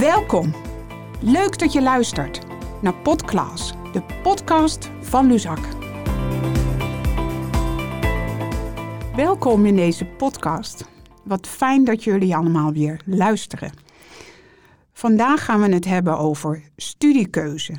Welkom. 0.00 0.54
Leuk 1.22 1.58
dat 1.58 1.72
je 1.72 1.82
luistert 1.82 2.40
naar 2.82 2.94
Podclass, 2.94 3.72
de 3.92 4.02
podcast 4.22 4.90
van 5.00 5.26
Luzak. 5.26 5.58
Welkom 9.16 9.66
in 9.66 9.76
deze 9.76 10.04
podcast. 10.04 10.84
Wat 11.24 11.46
fijn 11.46 11.84
dat 11.84 12.04
jullie 12.04 12.36
allemaal 12.36 12.72
weer 12.72 13.00
luisteren. 13.06 13.72
Vandaag 14.92 15.44
gaan 15.44 15.60
we 15.60 15.74
het 15.74 15.84
hebben 15.84 16.18
over 16.18 16.70
studiekeuze. 16.76 17.74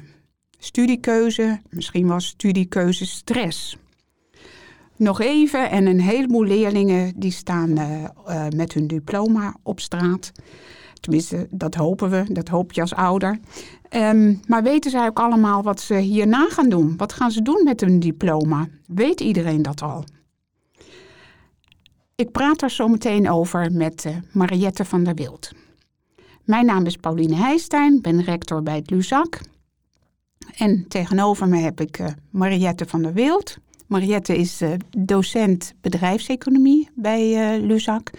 Studiekeuze, 0.57 1.61
misschien 1.69 2.07
was 2.07 2.25
studiekeuze 2.25 3.05
stress. 3.05 3.77
Nog 4.95 5.21
even 5.21 5.69
en 5.69 5.85
een 5.85 6.01
heleboel 6.01 6.43
leerlingen 6.43 7.19
die 7.19 7.31
staan 7.31 7.69
uh, 7.69 8.03
uh, 8.27 8.47
met 8.55 8.73
hun 8.73 8.87
diploma 8.87 9.55
op 9.63 9.79
straat. 9.79 10.31
Tenminste, 11.01 11.47
dat 11.49 11.75
hopen 11.75 12.09
we, 12.09 12.23
dat 12.33 12.47
hoop 12.47 12.71
je 12.71 12.81
als 12.81 12.93
ouder. 12.93 13.39
Um, 13.95 14.39
maar 14.47 14.63
weten 14.63 14.91
zij 14.91 15.07
ook 15.07 15.19
allemaal 15.19 15.63
wat 15.63 15.79
ze 15.81 15.95
hierna 15.95 16.49
gaan 16.49 16.69
doen? 16.69 16.97
Wat 16.97 17.13
gaan 17.13 17.31
ze 17.31 17.41
doen 17.41 17.63
met 17.63 17.81
hun 17.81 17.99
diploma? 17.99 18.67
Weet 18.87 19.19
iedereen 19.21 19.61
dat 19.61 19.81
al? 19.81 20.03
Ik 22.15 22.31
praat 22.31 22.59
daar 22.59 22.71
zo 22.71 22.87
meteen 22.87 23.29
over 23.29 23.71
met 23.71 24.05
uh, 24.05 24.15
Mariette 24.31 24.85
van 24.85 25.03
der 25.03 25.15
Wild. 25.15 25.51
Mijn 26.43 26.65
naam 26.65 26.85
is 26.85 26.95
Pauline 26.95 27.35
Heijstein, 27.35 28.01
ben 28.01 28.23
rector 28.23 28.63
bij 28.63 28.75
het 28.75 28.89
Luzak. 28.89 29.39
En 30.55 30.85
tegenover 30.87 31.47
me 31.47 31.57
heb 31.57 31.81
ik 31.81 31.99
uh, 31.99 32.07
Mariette 32.29 32.85
van 32.85 33.01
der 33.01 33.13
Wild. 33.13 33.57
Mariette 33.87 34.37
is 34.37 34.61
uh, 34.61 34.71
docent 34.97 35.73
bedrijfseconomie 35.81 36.89
bij 36.93 37.59
Luzak. 37.59 38.11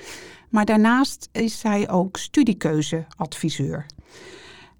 Maar 0.53 0.65
daarnaast 0.65 1.29
is 1.33 1.61
zij 1.61 1.91
ook 1.91 2.17
studiekeuzeadviseur. 2.17 3.87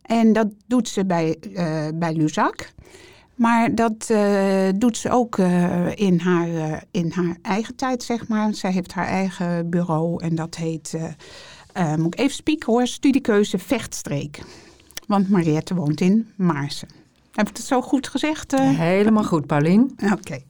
En 0.03 0.33
dat 0.33 0.47
doet 0.67 0.89
ze 0.89 1.07
bij, 1.07 1.37
uh, 1.43 1.87
bij 1.95 2.13
Luzak. 2.15 2.73
Maar 3.35 3.75
dat 3.75 4.09
uh, 4.11 4.69
doet 4.77 4.97
ze 4.97 5.11
ook 5.11 5.37
uh, 5.37 5.97
in, 5.97 6.21
haar, 6.21 6.49
uh, 6.49 6.77
in 6.91 7.11
haar 7.11 7.37
eigen 7.43 7.77
tijd, 7.77 8.03
zeg 8.03 8.29
maar. 8.29 8.55
Zij 8.55 8.73
heeft 8.73 8.93
haar 8.93 9.07
eigen 9.07 9.71
bureau 9.71 10.25
en 10.25 10.35
dat 10.35 10.55
heet, 10.55 10.97
moet 11.97 12.15
ik 12.15 12.21
even 12.21 12.35
spieken 12.35 12.73
hoor, 12.73 12.87
Studiekeuze 12.87 13.59
Vechtstreek. 13.59 14.43
Want 15.07 15.31
Mariette 15.31 15.75
woont 15.75 16.01
in 16.01 16.33
Maarsen. 16.37 16.89
Heb 17.33 17.49
ik 17.49 17.57
het 17.57 17.67
zo 17.67 17.83
goed 17.83 18.09
gezegd? 18.09 18.59
Helemaal 18.59 19.25
goed, 19.25 19.47
Paulien. 19.47 19.97
Oké. 20.03 20.13
Okay. 20.13 20.45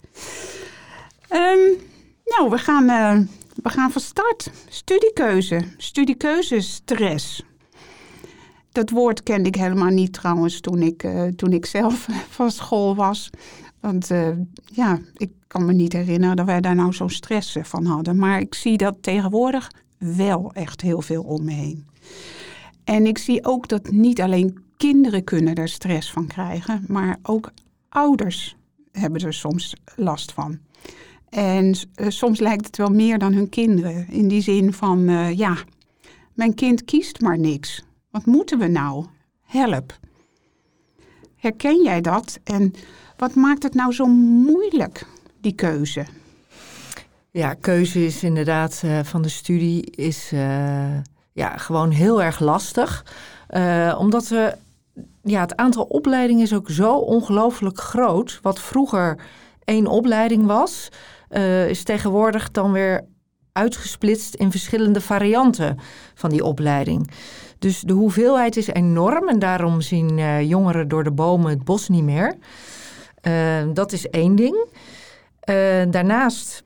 Um, 1.30 1.76
nou, 2.24 2.50
we 2.50 2.58
gaan 2.58 3.28
we 3.62 3.68
gaan 3.68 3.90
van 3.90 4.00
start. 4.00 4.50
Studiekeuze. 4.68 5.64
Studiekeuzestress. 5.76 7.42
Dat 8.72 8.90
woord 8.90 9.22
kende 9.22 9.48
ik 9.48 9.54
helemaal 9.54 9.90
niet 9.90 10.12
trouwens 10.12 10.60
toen 10.60 10.82
ik, 10.82 11.02
uh, 11.02 11.24
toen 11.24 11.52
ik 11.52 11.66
zelf 11.66 12.08
van 12.36 12.50
school 12.50 12.94
was. 12.94 13.30
Want 13.80 14.10
uh, 14.10 14.28
ja, 14.64 15.00
ik 15.16 15.30
kan 15.46 15.64
me 15.64 15.72
niet 15.72 15.92
herinneren 15.92 16.36
dat 16.36 16.46
wij 16.46 16.60
daar 16.60 16.74
nou 16.74 16.92
zo'n 16.92 17.10
stress 17.10 17.56
van 17.62 17.84
hadden. 17.84 18.16
Maar 18.16 18.40
ik 18.40 18.54
zie 18.54 18.76
dat 18.76 18.96
tegenwoordig 19.00 19.70
wel 19.98 20.52
echt 20.52 20.80
heel 20.80 21.02
veel 21.02 21.22
om 21.22 21.44
me 21.44 21.52
heen. 21.52 21.86
En 22.84 23.06
ik 23.06 23.18
zie 23.18 23.44
ook 23.44 23.68
dat 23.68 23.90
niet 23.90 24.20
alleen 24.20 24.64
kinderen 24.76 25.24
kunnen 25.24 25.54
er 25.54 25.68
stress 25.68 26.10
van 26.10 26.26
krijgen, 26.26 26.84
maar 26.88 27.18
ook 27.22 27.50
ouders 27.88 28.56
hebben 28.92 29.20
er 29.20 29.34
soms 29.34 29.74
last 29.96 30.32
van. 30.32 30.58
En 31.32 31.74
uh, 31.96 32.06
soms 32.08 32.40
lijkt 32.40 32.66
het 32.66 32.76
wel 32.76 32.88
meer 32.88 33.18
dan 33.18 33.32
hun 33.32 33.48
kinderen. 33.48 34.08
In 34.08 34.28
die 34.28 34.42
zin 34.42 34.72
van, 34.72 34.98
uh, 34.98 35.36
ja, 35.36 35.56
mijn 36.32 36.54
kind 36.54 36.84
kiest 36.84 37.20
maar 37.20 37.38
niks. 37.38 37.82
Wat 38.10 38.26
moeten 38.26 38.58
we 38.58 38.66
nou? 38.66 39.06
Help. 39.40 39.98
Herken 41.36 41.82
jij 41.82 42.00
dat? 42.00 42.38
En 42.44 42.74
wat 43.16 43.34
maakt 43.34 43.62
het 43.62 43.74
nou 43.74 43.92
zo 43.92 44.06
moeilijk, 44.06 45.06
die 45.40 45.54
keuze? 45.54 46.06
Ja, 47.30 47.54
keuze 47.54 48.04
is 48.04 48.22
inderdaad 48.22 48.82
uh, 48.84 48.98
van 49.02 49.22
de 49.22 49.28
studie 49.28 49.90
is 49.90 50.30
ja, 51.32 51.56
gewoon 51.56 51.90
heel 51.90 52.22
erg 52.22 52.40
lastig. 52.40 53.04
omdat 53.98 54.28
we, 54.28 54.56
ja, 55.22 55.40
het 55.40 55.56
aantal 55.56 55.84
opleidingen 55.84 56.42
is 56.42 56.54
ook 56.54 56.70
zo 56.70 56.94
ongelooflijk 56.94 57.78
groot. 57.78 58.38
Wat 58.42 58.60
vroeger 58.60 59.18
één 59.64 59.86
opleiding 59.86 60.46
was, 60.46 60.88
uh, 61.32 61.68
is 61.68 61.82
tegenwoordig 61.82 62.50
dan 62.50 62.72
weer 62.72 63.04
uitgesplitst 63.52 64.34
in 64.34 64.50
verschillende 64.50 65.00
varianten 65.00 65.78
van 66.14 66.30
die 66.30 66.44
opleiding. 66.44 67.10
Dus 67.58 67.80
de 67.80 67.92
hoeveelheid 67.92 68.56
is 68.56 68.66
enorm 68.66 69.28
en 69.28 69.38
daarom 69.38 69.80
zien 69.80 70.18
uh, 70.18 70.42
jongeren 70.42 70.88
door 70.88 71.04
de 71.04 71.10
bomen 71.10 71.50
het 71.50 71.64
bos 71.64 71.88
niet 71.88 72.04
meer. 72.04 72.34
Uh, 73.22 73.62
dat 73.72 73.92
is 73.92 74.08
één 74.10 74.36
ding. 74.36 74.66
daarnaast 75.90 76.62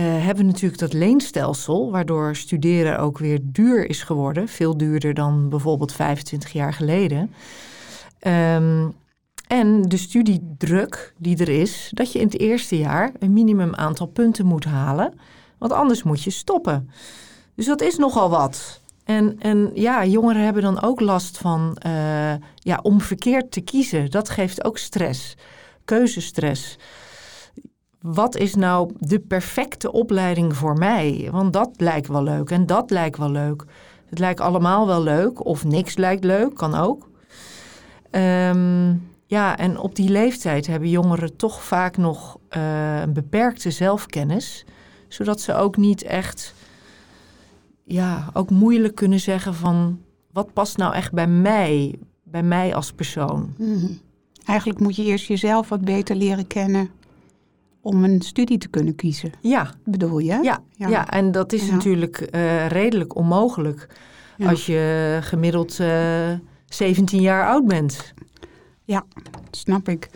hebben 0.00 0.44
we 0.44 0.50
natuurlijk 0.50 0.80
dat 0.80 0.92
leenstelsel, 0.92 1.90
waardoor 1.90 2.36
studeren 2.36 2.98
ook 2.98 3.18
weer 3.18 3.38
duur 3.42 3.88
is 3.88 4.02
geworden. 4.02 4.48
Veel 4.48 4.76
duurder 4.76 5.14
dan 5.14 5.48
bijvoorbeeld 5.48 5.92
25 5.92 6.52
jaar 6.52 6.72
geleden. 6.72 7.34
Um, 8.26 8.94
en 9.48 9.82
de 9.82 9.96
studiedruk 9.96 11.14
die 11.16 11.36
er 11.36 11.48
is, 11.48 11.90
dat 11.94 12.12
je 12.12 12.18
in 12.18 12.26
het 12.26 12.40
eerste 12.40 12.78
jaar 12.78 13.12
een 13.18 13.32
minimum 13.32 13.74
aantal 13.74 14.06
punten 14.06 14.46
moet 14.46 14.64
halen. 14.64 15.12
Want 15.58 15.72
anders 15.72 16.02
moet 16.02 16.22
je 16.22 16.30
stoppen. 16.30 16.90
Dus 17.54 17.66
dat 17.66 17.80
is 17.80 17.96
nogal 17.96 18.30
wat. 18.30 18.80
En, 19.04 19.36
en 19.38 19.70
ja, 19.74 20.04
jongeren 20.04 20.42
hebben 20.42 20.62
dan 20.62 20.82
ook 20.82 21.00
last 21.00 21.38
van 21.38 21.76
uh, 21.86 22.32
ja, 22.54 22.78
om 22.82 23.00
verkeerd 23.00 23.50
te 23.50 23.60
kiezen. 23.60 24.10
Dat 24.10 24.30
geeft 24.30 24.64
ook 24.64 24.78
stress, 24.78 25.36
keuzestress. 25.84 26.78
Wat 28.00 28.36
is 28.36 28.54
nou 28.54 28.92
de 28.98 29.20
perfecte 29.20 29.92
opleiding 29.92 30.56
voor 30.56 30.78
mij? 30.78 31.28
Want 31.30 31.52
dat 31.52 31.70
lijkt 31.76 32.08
wel 32.08 32.22
leuk 32.22 32.50
en 32.50 32.66
dat 32.66 32.90
lijkt 32.90 33.18
wel 33.18 33.30
leuk. 33.30 33.64
Het 34.08 34.18
lijkt 34.18 34.40
allemaal 34.40 34.86
wel 34.86 35.02
leuk 35.02 35.44
of 35.44 35.64
niks 35.64 35.96
lijkt 35.96 36.24
leuk, 36.24 36.54
kan 36.54 36.74
ook. 36.74 37.08
Um, 38.10 39.08
ja, 39.28 39.56
en 39.56 39.78
op 39.78 39.94
die 39.94 40.08
leeftijd 40.08 40.66
hebben 40.66 40.88
jongeren 40.88 41.36
toch 41.36 41.62
vaak 41.64 41.96
nog 41.96 42.38
uh, 42.56 43.00
een 43.00 43.12
beperkte 43.12 43.70
zelfkennis, 43.70 44.64
zodat 45.08 45.40
ze 45.40 45.54
ook 45.54 45.76
niet 45.76 46.02
echt, 46.02 46.54
ja, 47.84 48.30
ook 48.32 48.50
moeilijk 48.50 48.94
kunnen 48.94 49.20
zeggen 49.20 49.54
van 49.54 50.00
wat 50.32 50.52
past 50.52 50.76
nou 50.76 50.94
echt 50.94 51.12
bij 51.12 51.26
mij, 51.26 51.98
bij 52.22 52.42
mij 52.42 52.74
als 52.74 52.92
persoon. 52.92 53.54
Mm-hmm. 53.58 53.98
Eigenlijk 54.44 54.80
moet 54.80 54.96
je 54.96 55.04
eerst 55.04 55.26
jezelf 55.26 55.68
wat 55.68 55.80
beter 55.80 56.16
leren 56.16 56.46
kennen 56.46 56.90
om 57.80 58.04
een 58.04 58.22
studie 58.22 58.58
te 58.58 58.68
kunnen 58.68 58.94
kiezen. 58.94 59.32
Ja. 59.40 59.74
Bedoel 59.84 60.18
je? 60.18 60.38
Ja, 60.42 60.62
ja. 60.72 60.88
ja 60.88 61.10
en 61.10 61.32
dat 61.32 61.52
is 61.52 61.66
ja. 61.66 61.72
natuurlijk 61.72 62.28
uh, 62.34 62.66
redelijk 62.66 63.16
onmogelijk 63.16 63.88
ja. 64.36 64.48
als 64.48 64.66
je 64.66 65.18
gemiddeld 65.22 65.78
uh, 65.78 66.32
17 66.66 67.20
jaar 67.20 67.48
oud 67.48 67.66
bent. 67.66 68.14
Ja, 68.88 69.04
snap 69.50 69.88
ik. 69.88 70.08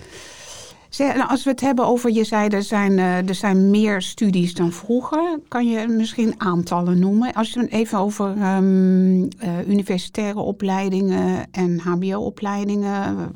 Nou, 0.99 1.29
als 1.29 1.45
we 1.45 1.51
het 1.51 1.61
hebben 1.61 1.87
over, 1.87 2.11
je 2.11 2.25
zei 2.25 2.49
er 2.49 2.63
zijn, 2.63 2.93
uh, 2.93 3.29
er 3.29 3.35
zijn 3.35 3.71
meer 3.71 4.03
studies 4.03 4.55
dan 4.55 4.73
vroeger. 4.73 5.39
Kan 5.49 5.69
je 5.69 5.89
misschien 5.89 6.35
aantallen 6.39 6.99
noemen? 6.99 7.33
Als 7.33 7.53
je 7.53 7.69
even 7.69 7.99
over 7.99 8.57
um, 8.57 9.23
uh, 9.23 9.29
universitaire 9.69 10.41
opleidingen 10.41 11.47
en 11.51 11.81
hbo-opleidingen, 11.81 13.33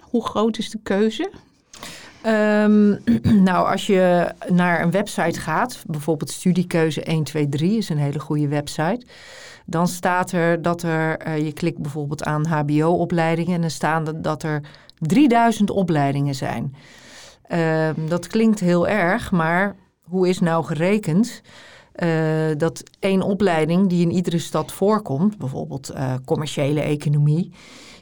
hoe 0.00 0.24
groot 0.26 0.58
is 0.58 0.70
de 0.70 0.78
keuze? 0.82 1.30
Um, 2.26 2.98
nou, 3.50 3.70
als 3.70 3.86
je 3.86 4.32
naar 4.48 4.82
een 4.82 4.90
website 4.90 5.40
gaat, 5.40 5.82
bijvoorbeeld 5.86 6.30
Studiekeuze 6.30 7.02
123 7.04 7.60
is 7.60 7.88
een 7.88 7.98
hele 7.98 8.18
goede 8.18 8.48
website. 8.48 9.06
Dan 9.66 9.88
staat 9.88 10.32
er 10.32 10.62
dat 10.62 10.82
er, 10.82 11.26
uh, 11.26 11.38
je 11.38 11.52
klikt 11.52 11.78
bijvoorbeeld 11.78 12.24
aan 12.24 12.46
HBO-opleidingen 12.46 13.54
en 13.54 13.60
dan 13.60 13.70
staan 13.70 14.06
er 14.06 14.22
dat 14.22 14.42
er 14.42 14.60
3000 14.98 15.70
opleidingen 15.70 16.34
zijn. 16.34 16.74
Uh, 17.48 17.88
dat 18.08 18.26
klinkt 18.26 18.60
heel 18.60 18.88
erg, 18.88 19.30
maar 19.30 19.76
hoe 20.02 20.28
is 20.28 20.40
nou 20.40 20.64
gerekend? 20.64 21.42
Uh, 21.96 22.10
dat 22.56 22.82
één 22.98 23.22
opleiding 23.22 23.88
die 23.88 24.02
in 24.02 24.12
iedere 24.12 24.38
stad 24.38 24.72
voorkomt, 24.72 25.38
bijvoorbeeld 25.38 25.90
uh, 25.94 26.14
commerciële 26.24 26.80
economie, 26.80 27.52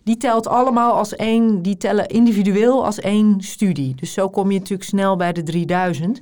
die 0.04 0.16
telt 0.16 0.46
allemaal 0.46 0.92
als 0.92 1.16
één, 1.16 1.62
die 1.62 1.76
tellen 1.76 2.06
individueel 2.06 2.84
als 2.84 3.00
één 3.00 3.40
studie. 3.40 3.94
Dus 3.94 4.12
zo 4.12 4.28
kom 4.28 4.50
je 4.50 4.58
natuurlijk 4.58 4.88
snel 4.88 5.16
bij 5.16 5.32
de 5.32 5.42
3000. 5.42 6.18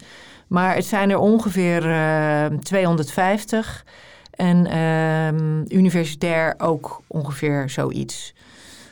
Maar 0.46 0.74
het 0.74 0.84
zijn 0.84 1.10
er 1.10 1.18
ongeveer 1.18 1.86
uh, 1.86 2.46
250 2.46 3.84
en 4.30 4.66
uh, 4.66 5.78
universitair 5.78 6.54
ook 6.58 7.02
ongeveer 7.06 7.70
zoiets. 7.70 8.34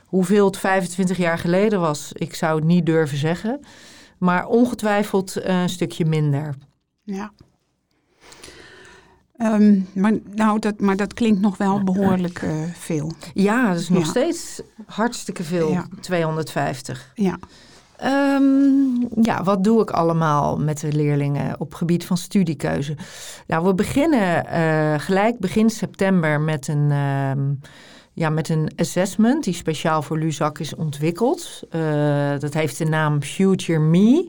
Hoeveel 0.07 0.47
het 0.47 0.59
25 0.59 1.17
jaar 1.17 1.39
geleden 1.39 1.81
was, 1.81 2.13
ik 2.13 2.35
zou 2.35 2.57
het 2.57 2.65
niet 2.65 2.87
durven 2.87 3.19
zeggen. 3.19 3.61
Maar 4.19 4.47
ongetwijfeld 4.47 5.45
een 5.45 5.69
stukje 5.69 6.05
minder. 6.05 6.55
Ja. 7.03 7.33
Ehm, 9.41 9.81
maar, 9.95 10.13
nou, 10.35 10.59
dat, 10.59 10.81
maar 10.81 10.97
dat 10.97 11.15
klinkt 11.15 11.41
nog 11.41 11.57
wel 11.57 11.85
behoorlijk 11.85 12.43
eh, 12.43 12.51
veel. 12.79 13.13
Ja, 13.35 13.69
dat 13.73 13.81
is 13.81 13.89
nog 13.89 14.05
Ja. 14.05 14.09
steeds 14.11 14.61
hartstikke 14.87 15.45
veel. 15.45 15.71
Ja. 15.71 15.87
250. 16.01 17.13
Ja. 17.15 17.39
Ehm, 17.97 18.43
ja, 19.23 19.43
wat 19.43 19.65
doe 19.65 19.83
ik 19.83 19.91
allemaal 19.91 20.59
met 20.59 20.81
de 20.81 20.93
leerlingen 20.93 21.61
op 21.61 21.75
gebied 21.75 22.05
van 22.05 22.17
studiekeuze? 22.17 22.97
Nou, 23.47 23.65
we 23.67 23.75
beginnen 23.75 24.47
eh, 24.47 24.95
gelijk 24.99 25.39
begin 25.39 25.71
september 25.71 26.41
met 26.41 26.69
een, 26.69 26.91
ehm, 26.91 27.41
ja, 28.13 28.31
met 28.31 28.49
een 28.49 28.71
assessment 28.77 29.45
die 29.45 29.55
speciaal 29.55 30.03
voor 30.03 30.19
Luzak 30.19 30.59
is 30.59 30.75
ontwikkeld. 30.75 31.63
Eh, 31.71 32.39
dat 32.39 32.55
heeft 32.55 32.79
de 32.79 32.85
naam 32.85 33.23
Future 33.23 33.79
Me. 33.79 34.29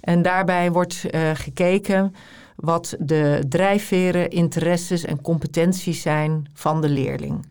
En 0.00 0.22
daarbij 0.22 0.72
wordt 0.72 1.04
gekeken 1.34 2.14
wat 2.56 2.96
de 2.98 3.44
drijfveren, 3.48 4.30
interesses 4.30 5.04
en 5.04 5.20
competenties 5.20 6.02
zijn 6.02 6.46
van 6.52 6.80
de 6.80 6.88
leerling. 6.88 7.46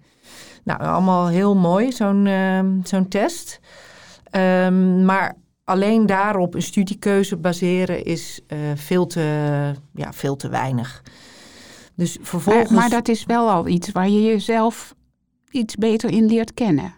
Nou, 0.63 0.81
allemaal 0.81 1.27
heel 1.27 1.55
mooi, 1.55 1.91
zo'n 1.91 2.25
ehm, 2.27 2.71
zo'n 2.83 3.07
test. 3.07 3.59
Ehm, 4.29 5.05
maar 5.05 5.35
alleen 5.63 6.05
daarop 6.05 6.53
een 6.53 6.61
studiekeuze 6.61 7.37
baseren 7.37 8.03
is 8.05 8.39
eh, 8.47 8.57
veel, 8.75 9.07
te, 9.07 9.21
ja, 9.93 10.13
veel 10.13 10.35
te 10.35 10.49
weinig. 10.49 11.01
Dus 11.95 12.17
vervolgens... 12.21 12.69
Maar, 12.69 12.79
maar 12.79 12.89
dat 12.89 13.07
is 13.07 13.25
wel 13.25 13.49
al 13.49 13.67
iets 13.67 13.91
waar 13.91 14.09
je 14.09 14.21
jezelf 14.23 14.95
iets 15.51 15.75
beter 15.75 16.09
in 16.11 16.25
leert 16.25 16.53
kennen. 16.53 16.93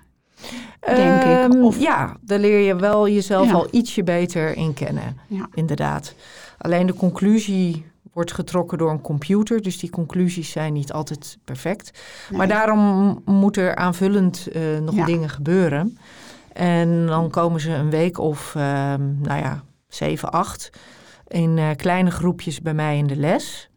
denk 0.86 1.22
ik. 1.22 1.28
Ehm, 1.52 1.62
Of- 1.64 1.80
Ja, 1.80 2.16
daar 2.22 2.40
leer 2.40 2.60
je 2.60 2.76
wel 2.76 3.08
jezelf 3.10 3.48
Ja. 3.48 3.54
al 3.54 3.68
ietsje 3.72 4.04
beter 4.04 4.56
in 4.56 4.74
kennen, 4.74 5.18
Ja. 5.28 5.48
inderdaad. 5.54 6.14
Alleen 6.58 6.86
de 6.88 6.94
conclusie 6.94 7.86
wordt 8.18 8.34
getrokken 8.34 8.78
door 8.78 8.92
een 8.92 9.02
computer, 9.02 9.62
dus 9.62 9.80
die 9.80 9.90
conclusies 9.90 10.52
zijn 10.52 10.74
niet 10.74 10.92
altijd 10.92 11.38
perfect. 11.44 12.00
Nee. 12.30 12.38
Maar 12.38 12.48
daarom 12.48 13.22
moet 13.26 13.58
er 13.58 13.76
aanvullend 13.76 14.48
eh, 14.48 14.62
nog 14.78 14.96
Ja. 14.96 15.06
dingen 15.06 15.30
gebeuren. 15.30 15.98
En 16.54 17.06
dan 17.08 17.30
komen 17.30 17.62
ze 17.62 17.72
een 17.72 17.90
week 17.90 18.18
of, 18.18 18.56
ehm, 18.56 19.22
nou 19.22 19.40
ja, 19.42 19.64
zeven, 19.88 20.32
acht 20.32 20.70
in 21.28 21.58
eh, 21.58 21.70
kleine 21.76 22.12
groepjes 22.12 22.62
bij 22.62 22.74
mij 22.74 22.98
in 22.98 23.08
de 23.08 23.16
les. 23.16 23.70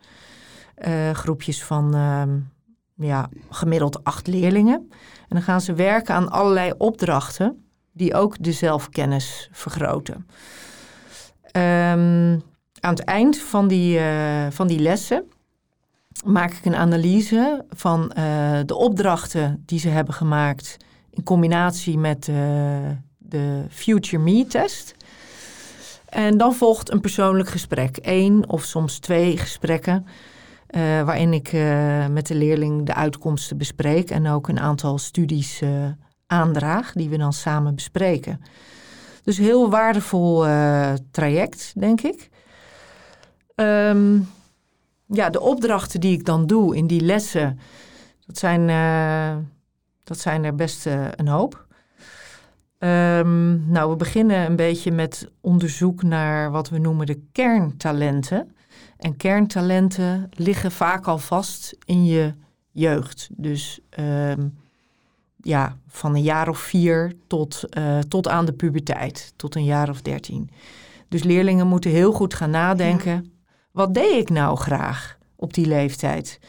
Eh, 0.75 1.11
groepjes 1.11 1.65
van 1.65 1.95
ehm, 1.95 2.39
ja, 3.07 3.29
gemiddeld 3.51 4.05
acht 4.05 4.27
leerlingen. 4.27 4.87
En 5.29 5.37
dan 5.37 5.43
gaan 5.43 5.61
ze 5.61 5.73
werken 5.75 6.15
aan 6.15 6.31
allerlei 6.31 6.73
opdrachten 6.79 7.65
die 7.93 8.15
ook 8.15 8.37
de 8.43 8.53
zelfkennis 8.53 9.49
vergroten. 9.53 10.27
Ehm, 11.43 12.39
aan 12.81 12.95
het 12.95 13.05
eind 13.05 13.39
van 13.39 13.69
die, 13.69 13.99
eh, 13.99 14.47
van 14.51 14.67
die 14.67 14.79
lessen 14.79 15.25
maak 16.25 16.53
ik 16.53 16.65
een 16.65 16.77
analyse 16.77 17.65
van 17.71 18.13
eh, 18.13 18.59
de 18.67 18.75
opdrachten 18.75 19.63
die 19.67 19.79
ze 19.79 19.89
hebben 19.89 20.15
gemaakt 20.15 20.77
in 21.11 21.23
combinatie 21.23 21.99
met 21.99 22.29
eh, 22.29 22.37
de 23.19 23.65
Future 23.69 24.23
Me-test. 24.23 24.95
En 26.09 26.39
dan 26.39 26.55
volgt 26.55 26.91
een 26.91 27.01
persoonlijk 27.01 27.49
gesprek. 27.49 27.97
één 27.97 28.49
of 28.49 28.65
soms 28.65 28.99
twee 28.99 29.37
gesprekken. 29.37 30.07
waarin 31.05 31.33
ik 31.33 31.53
met 32.11 32.27
de 32.27 32.35
leerling 32.35 32.87
de 32.87 32.95
uitkomsten 32.95 33.57
bespreek. 33.57 34.11
En 34.11 34.29
ook 34.29 34.49
een 34.49 34.61
aantal 34.61 34.99
studies 34.99 35.63
aandraag 36.27 36.93
die 36.93 37.09
we 37.09 37.19
dan 37.19 37.33
samen 37.33 37.75
bespreken. 37.75 38.41
Dus 39.23 39.39
heel 39.39 39.71
waardevol 39.71 40.45
traject, 41.11 41.73
denk 41.77 42.01
ik. 42.01 42.31
Ehm, 43.61 44.21
ja, 45.07 45.31
de 45.31 45.41
opdrachten 45.41 46.01
die 46.01 46.13
ik 46.13 46.25
dan 46.25 46.47
doe 46.47 46.77
in 46.77 46.87
die 46.87 47.01
lessen, 47.01 47.59
dat 48.27 48.39
zijn, 48.39 48.69
eh, 48.69 49.45
dat 50.05 50.19
zijn 50.19 50.45
er 50.45 50.55
best 50.55 50.87
eh, 50.87 51.05
een 51.17 51.29
hoop. 51.29 51.67
Ehm, 52.79 53.71
nou, 53.71 53.91
we 53.91 53.97
beginnen 53.97 54.47
een 54.47 54.57
beetje 54.57 54.93
met 54.93 55.31
onderzoek 55.41 56.03
naar 56.03 56.51
wat 56.51 56.69
we 56.69 56.79
noemen 56.79 57.07
de 57.07 57.23
kerntalenten. 57.33 58.55
En 58.97 59.17
kerntalenten 59.17 60.29
liggen 60.31 60.73
vaak 60.73 61.07
al 61.07 61.19
vast 61.19 61.77
in 61.85 62.05
je 62.05 62.35
jeugd. 62.71 63.29
Dus 63.33 63.81
ehm, 63.91 64.49
ja, 65.37 65.77
van 65.87 66.15
een 66.15 66.23
jaar 66.23 66.49
of 66.49 66.59
vier 66.59 67.13
tot, 67.27 67.65
eh, 67.69 67.99
tot 67.99 68.29
aan 68.29 68.47
de 68.47 68.53
puberteit, 68.53 69.33
tot 69.37 69.55
een 69.55 69.65
jaar 69.65 69.89
of 69.89 70.03
dertien. 70.03 70.51
Dus 71.09 71.23
leerlingen 71.23 71.67
moeten 71.67 71.91
heel 71.91 72.13
goed 72.13 72.35
gaan 72.35 72.51
nadenken. 72.51 73.40
Wat 73.73 73.95
deed 73.95 74.21
ik 74.21 74.31
nou 74.31 74.57
graag 74.57 75.19
op 75.37 75.55
die 75.55 75.67
leeftijd? 75.67 76.41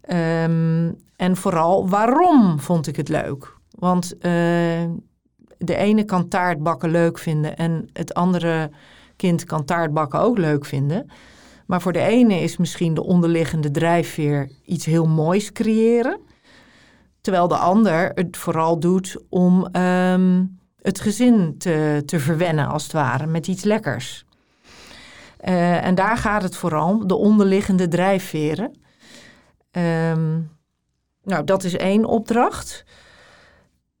Ehm, 0.00 0.92
en 1.16 1.36
vooral, 1.36 1.88
waarom 1.88 2.60
vond 2.60 2.86
ik 2.86 2.96
het 2.96 3.08
leuk? 3.08 3.56
Want 3.70 4.18
eh, 4.18 4.30
de 5.58 5.76
ene 5.76 6.04
kan 6.04 6.28
taartbakken 6.28 6.90
leuk 6.90 7.18
vinden 7.18 7.56
en 7.56 7.88
het 7.92 8.14
andere 8.14 8.70
kind 9.16 9.44
kan 9.44 9.64
taartbakken 9.64 10.20
ook 10.20 10.38
leuk 10.38 10.64
vinden. 10.64 11.10
Maar 11.66 11.80
voor 11.80 11.92
de 11.92 12.00
ene 12.00 12.40
is 12.40 12.56
misschien 12.56 12.94
de 12.94 13.04
onderliggende 13.04 13.70
drijfveer 13.70 14.50
iets 14.64 14.84
heel 14.84 15.06
moois 15.06 15.52
creëren. 15.52 16.20
Terwijl 17.20 17.48
de 17.48 17.56
ander 17.56 18.10
het 18.14 18.36
vooral 18.36 18.78
doet 18.78 19.16
om 19.28 19.66
ehm, 19.66 20.44
het 20.82 21.00
gezin 21.00 21.54
te, 21.58 22.02
te 22.06 22.20
verwennen, 22.20 22.66
als 22.66 22.82
het 22.82 22.92
ware, 22.92 23.26
met 23.26 23.46
iets 23.46 23.64
lekkers. 23.64 24.24
Eh, 25.40 25.84
en 25.86 25.94
daar 25.94 26.16
gaat 26.16 26.42
het 26.42 26.56
vooral, 26.56 27.06
de 27.06 27.14
onderliggende 27.16 27.88
drijfveren. 27.88 28.78
Ehm, 29.70 30.40
nou, 31.22 31.44
dat 31.44 31.64
is 31.64 31.76
één 31.76 32.04
opdracht. 32.04 32.84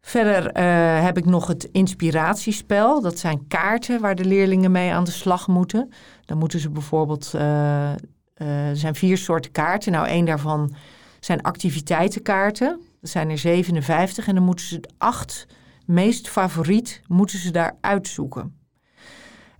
Verder 0.00 0.46
eh, 0.52 1.02
heb 1.02 1.18
ik 1.18 1.24
nog 1.24 1.46
het 1.46 1.68
inspiratiespel. 1.72 3.00
Dat 3.00 3.18
zijn 3.18 3.46
kaarten 3.48 4.00
waar 4.00 4.14
de 4.14 4.24
leerlingen 4.24 4.72
mee 4.72 4.92
aan 4.92 5.04
de 5.04 5.10
slag 5.10 5.48
moeten. 5.48 5.92
Dan 6.24 6.38
moeten 6.38 6.60
ze 6.60 6.70
bijvoorbeeld. 6.70 7.34
eh, 7.34 7.92
eh, 7.92 8.68
er 8.68 8.76
zijn 8.76 8.94
vier 8.94 9.18
soorten 9.18 9.50
kaarten. 9.52 9.92
Nou, 9.92 10.06
één 10.06 10.24
daarvan 10.24 10.74
zijn 11.20 11.42
activiteitenkaarten. 11.42 12.80
Dat 13.00 13.10
zijn 13.10 13.30
er 13.30 13.38
57. 13.38 14.28
En 14.28 14.34
dan 14.34 14.44
moeten 14.44 14.66
ze 14.66 14.80
acht 14.98 15.46
meest 15.86 16.28
favoriet 16.28 17.02
moeten 17.06 17.38
ze 17.38 17.50
daar 17.50 17.76
uitzoeken. 17.80 18.59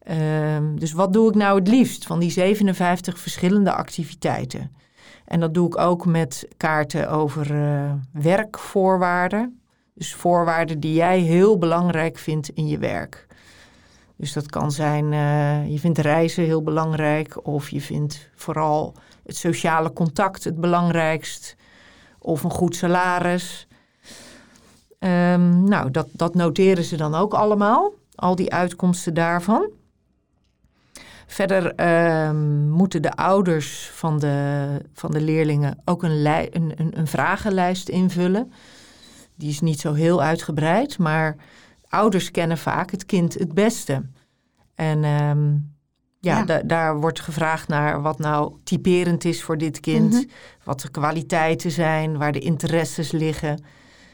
Ehm, 0.02 0.76
dus 0.76 0.92
wat 0.92 1.12
doe 1.12 1.28
ik 1.28 1.34
nou 1.34 1.58
het 1.58 1.68
liefst 1.68 2.06
van 2.06 2.18
die 2.18 2.30
57 2.30 3.18
verschillende 3.18 3.72
activiteiten? 3.72 4.76
En 5.24 5.40
dat 5.40 5.54
doe 5.54 5.66
ik 5.66 5.78
ook 5.78 6.06
met 6.06 6.48
kaarten 6.56 7.10
over 7.10 7.54
eh, 7.54 7.92
werkvoorwaarden. 8.12 9.60
Dus 9.94 10.14
voorwaarden 10.14 10.80
die 10.80 10.94
jij 10.94 11.18
heel 11.18 11.58
belangrijk 11.58 12.18
vindt 12.18 12.48
in 12.48 12.68
je 12.68 12.78
werk. 12.78 13.26
Dus 14.16 14.32
dat 14.32 14.46
kan 14.46 14.72
zijn, 14.72 15.12
eh, 15.12 15.70
je 15.70 15.78
vindt 15.78 15.98
reizen 15.98 16.44
heel 16.44 16.62
belangrijk, 16.62 17.46
of 17.46 17.68
je 17.68 17.80
vindt 17.80 18.30
vooral 18.34 18.94
het 19.26 19.36
sociale 19.36 19.92
contact 19.92 20.44
het 20.44 20.60
belangrijkst, 20.60 21.56
of 22.18 22.42
een 22.42 22.50
goed 22.50 22.76
salaris. 22.76 23.66
Ehm, 24.98 25.64
nou, 25.64 25.90
dat, 25.90 26.08
dat 26.12 26.34
noteren 26.34 26.84
ze 26.84 26.96
dan 26.96 27.14
ook 27.14 27.34
allemaal, 27.34 27.92
al 28.14 28.34
die 28.34 28.52
uitkomsten 28.52 29.14
daarvan. 29.14 29.70
Verder 31.30 31.74
ehm, 31.74 32.68
moeten 32.68 33.02
de 33.02 33.12
ouders 33.12 33.90
van 33.94 34.18
de, 34.18 34.66
van 34.92 35.10
de 35.10 35.20
leerlingen 35.20 35.78
ook 35.84 36.02
een, 36.02 36.26
een, 36.26 36.72
een, 36.76 36.98
een 36.98 37.06
vragenlijst 37.06 37.88
invullen. 37.88 38.52
Die 39.34 39.48
is 39.50 39.60
niet 39.60 39.80
zo 39.80 39.92
heel 39.92 40.22
uitgebreid, 40.22 40.98
maar 40.98 41.36
ouders 41.88 42.30
kennen 42.30 42.58
vaak 42.58 42.90
het 42.90 43.06
kind 43.06 43.34
het 43.34 43.54
beste. 43.54 44.02
En 44.74 45.04
ehm, 45.04 45.50
ja, 46.18 46.38
Ja. 46.38 46.44
da- 46.44 46.62
daar 46.64 47.00
wordt 47.00 47.20
gevraagd 47.20 47.68
naar 47.68 48.02
wat 48.02 48.18
nou 48.18 48.54
typerend 48.64 49.24
is 49.24 49.42
voor 49.42 49.58
dit 49.58 49.80
kind. 49.80 50.12
Mhm. 50.12 50.22
Wat 50.64 50.80
de 50.80 50.90
kwaliteiten 50.90 51.70
zijn, 51.70 52.18
waar 52.18 52.32
de 52.32 52.38
interesses 52.38 53.10
liggen. 53.10 53.50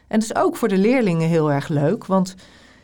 En 0.09 0.19
dat 0.21 0.23
is 0.23 0.35
ook 0.37 0.57
voor 0.57 0.69
de 0.69 0.79
leerlingen 0.79 1.29
heel 1.29 1.53
erg 1.53 1.69
leuk. 1.69 2.07
Want 2.07 2.35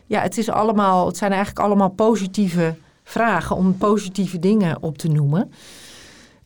ja, 0.07 0.21
het, 0.21 0.39
is 0.39 0.49
allemaal, 0.51 1.07
het 1.07 1.17
zijn 1.17 1.33
eigenlijk 1.33 1.65
allemaal 1.67 1.89
positieve 1.91 2.77
vragen 3.05 3.57
om 3.57 3.77
positieve 3.77 4.39
dingen 4.39 4.83
op 4.83 4.99
te 4.99 5.09
noemen. 5.09 5.53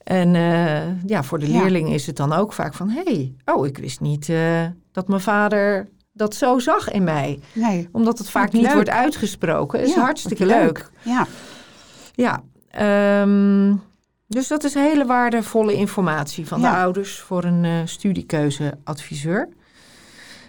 En 0.02 0.34
eh, 0.34 1.02
ja, 1.08 1.22
voor 1.22 1.38
de 1.38 1.50
Ja. 1.52 1.62
leerlingen 1.62 1.92
is 1.92 2.06
het 2.06 2.16
dan 2.16 2.32
ook 2.32 2.52
vaak 2.52 2.74
van... 2.74 2.88
hé, 2.88 3.02
hey, 3.04 3.34
oh, 3.44 3.66
ik 3.66 3.78
wist 3.78 4.00
niet 4.00 4.28
eh, 4.28 4.64
dat 4.92 5.08
mijn 5.08 5.20
vader 5.20 5.88
dat 6.12 6.34
zo 6.34 6.58
zag 6.58 6.90
in 6.90 7.04
mij. 7.04 7.40
Nee. 7.52 7.88
Omdat 7.92 8.18
het 8.18 8.30
vaak 8.30 8.52
niet 8.52 8.62
leuk. 8.62 8.72
wordt 8.72 8.90
uitgesproken. 8.90 9.80
is 9.80 9.94
Ja, 9.94 10.00
hartstikke 10.00 10.46
leuk. 10.46 10.90
Ja. 11.02 11.26
Ja, 12.14 12.42
ehm, 12.70 13.74
dus 14.28 14.48
dat 14.48 14.64
is 14.64 14.74
hele 14.74 15.06
waardevolle 15.06 15.74
informatie 15.74 16.46
van 16.46 16.60
de 16.60 16.68
ouders 16.68 17.20
voor 17.20 17.44
een 17.44 17.64
eh, 17.64 17.72
studiekeuzeadviseur. 17.84 19.48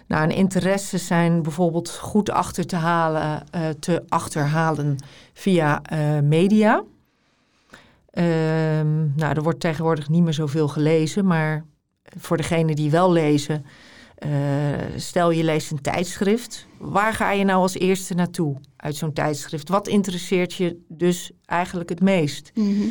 Nou, 0.08 0.22
en 0.22 0.36
interesses 0.36 1.06
zijn 1.06 1.42
bijvoorbeeld 1.42 1.90
goed 1.90 2.30
achter 2.30 2.66
te 2.66 2.76
halen, 2.76 3.44
eh, 3.50 3.68
te 3.68 4.02
achterhalen 4.08 4.96
via 5.32 5.82
eh, 5.82 6.20
media. 6.20 6.84
Ehm, 8.10 9.14
nou, 9.16 9.34
er 9.34 9.42
wordt 9.42 9.60
tegenwoordig 9.60 10.08
niet 10.08 10.22
meer 10.22 10.32
zoveel 10.32 10.68
gelezen, 10.68 11.26
maar 11.26 11.64
voor 12.18 12.36
degenen 12.36 12.76
die 12.76 12.90
wel 12.90 13.12
lezen, 13.12 13.64
eh, 14.14 14.30
stel 14.96 15.30
je 15.30 15.44
leest 15.44 15.70
een 15.70 15.80
tijdschrift. 15.80 16.66
Waar 16.78 17.12
ga 17.12 17.32
je 17.32 17.44
nou 17.44 17.60
als 17.60 17.74
eerste 17.74 18.14
naartoe 18.14 18.56
uit 18.76 18.96
zo'n 18.96 19.12
tijdschrift? 19.12 19.68
Wat 19.68 19.88
interesseert 19.88 20.54
je 20.54 20.84
dus 20.88 21.30
eigenlijk 21.44 21.88
het 21.88 22.00
meest? 22.00 22.50
Mhm. 22.54 22.88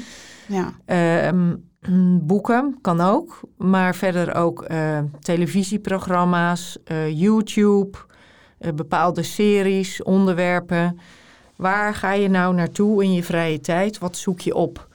Ja. 0.47 0.73
Ehm, 0.85 1.55
boeken 2.21 2.77
kan 2.81 3.01
ook, 3.01 3.41
maar 3.57 3.95
verder 3.95 4.35
ook 4.35 4.61
eh, 4.61 4.99
televisieprogramma's, 5.19 6.77
eh, 6.83 7.19
YouTube, 7.19 7.97
eh, 8.57 8.73
bepaalde 8.73 9.23
series, 9.23 10.03
onderwerpen. 10.03 10.99
Waar 11.55 11.93
ga 11.93 12.13
je 12.13 12.27
nou 12.27 12.55
naartoe 12.55 13.03
in 13.03 13.13
je 13.13 13.23
vrije 13.23 13.59
tijd? 13.59 13.97
Wat 13.97 14.17
zoek 14.17 14.39
je 14.39 14.55
op? 14.55 14.87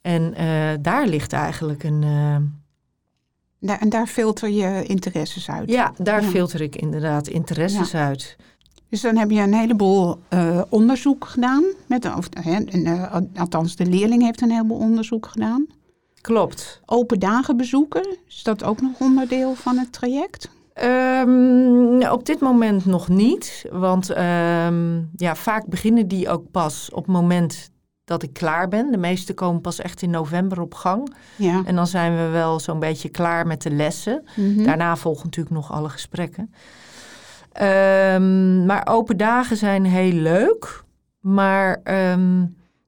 En 0.00 0.34
daar 0.82 1.06
ligt 1.06 1.32
eigenlijk 1.32 1.82
een. 1.82 2.02
en 3.60 3.88
daar 3.88 4.06
filter 4.06 4.48
je 4.48 4.82
interesses 4.86 5.50
uit. 5.50 5.70
ja, 5.70 5.92
daar 5.96 6.22
Ja. 6.22 6.28
filter 6.28 6.60
ik 6.60 6.76
inderdaad 6.76 7.28
interesses 7.28 7.94
uit. 7.94 8.36
Dus 8.88 9.00
dan 9.00 9.16
heb 9.16 9.30
je 9.30 9.40
een 9.40 9.54
heleboel 9.54 10.18
eh, 10.28 10.62
onderzoek 10.68 11.24
gedaan. 11.24 11.64
Met, 11.86 12.16
of, 12.16 12.28
hè, 12.40 12.64
en, 12.64 13.30
althans, 13.36 13.76
de 13.76 13.86
leerling 13.86 14.22
heeft 14.22 14.40
een 14.40 14.50
heleboel 14.50 14.78
onderzoek 14.78 15.26
gedaan. 15.26 15.66
Klopt. 16.20 16.80
Open 16.84 17.18
dagen 17.18 17.56
bezoeken, 17.56 18.16
is 18.26 18.42
dat 18.42 18.64
ook 18.64 18.80
nog 18.80 19.00
onderdeel 19.00 19.54
van 19.54 19.78
het 19.78 19.92
traject? 19.92 20.48
Ehm, 20.78 22.10
op 22.10 22.26
dit 22.26 22.40
moment 22.40 22.86
nog 22.86 23.08
niet. 23.08 23.64
Want 23.72 24.10
ehm, 24.10 25.02
ja, 25.16 25.34
vaak 25.34 25.66
beginnen 25.66 26.08
die 26.08 26.28
ook 26.28 26.50
pas 26.50 26.90
op 26.92 27.04
het 27.04 27.12
moment 27.14 27.70
dat 28.04 28.22
ik 28.22 28.32
klaar 28.32 28.68
ben. 28.68 28.90
De 28.90 28.96
meeste 28.96 29.34
komen 29.34 29.60
pas 29.60 29.78
echt 29.78 30.02
in 30.02 30.10
november 30.10 30.60
op 30.60 30.74
gang. 30.74 31.14
Ja. 31.36 31.62
En 31.64 31.74
dan 31.74 31.86
zijn 31.86 32.16
we 32.16 32.26
wel 32.26 32.60
zo'n 32.60 32.78
beetje 32.78 33.08
klaar 33.08 33.46
met 33.46 33.62
de 33.62 33.70
lessen. 33.70 34.24
Mhm. 34.36 34.62
Daarna 34.62 34.96
volgen 34.96 35.24
natuurlijk 35.24 35.54
nog 35.54 35.72
alle 35.72 35.88
gesprekken. 35.88 36.54
Ehm, 37.52 38.66
maar 38.66 38.86
open 38.86 39.16
dagen 39.16 39.56
zijn 39.56 39.84
heel 39.84 40.12
leuk. 40.12 40.84
Maar 41.20 41.80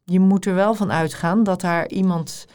je 0.05 0.21
moet 0.21 0.47
er 0.47 0.55
wel 0.55 0.75
van 0.75 0.93
uitgaan 0.93 1.43
dat 1.43 1.61
daar 1.61 1.89
iemand. 1.89 2.47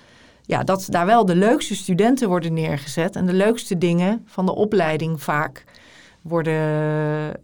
Ja, 0.48 0.64
dat 0.64 0.88
daar 0.90 1.06
wel 1.06 1.25
de 1.25 1.36
leukste 1.36 1.75
studenten 1.75 2.28
worden 2.28 2.54
neergezet. 2.54 3.16
En 3.16 3.25
de 3.25 3.34
leukste 3.34 3.78
dingen 3.78 4.24
van 4.25 4.46
de 4.46 4.56
opleiding 4.56 5.24
vaak 5.24 5.64
worden, 6.22 6.62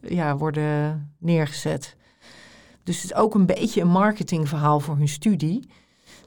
ja, 0.01 0.37
worden 0.37 1.09
neergezet. 1.19 1.95
Dus 2.83 2.95
het 2.95 3.05
is 3.05 3.13
ook 3.13 3.35
een 3.35 3.45
beetje 3.45 3.81
een 3.81 3.87
marketingverhaal 3.87 4.79
voor 4.79 4.97
hun 4.97 5.07
studie. 5.07 5.69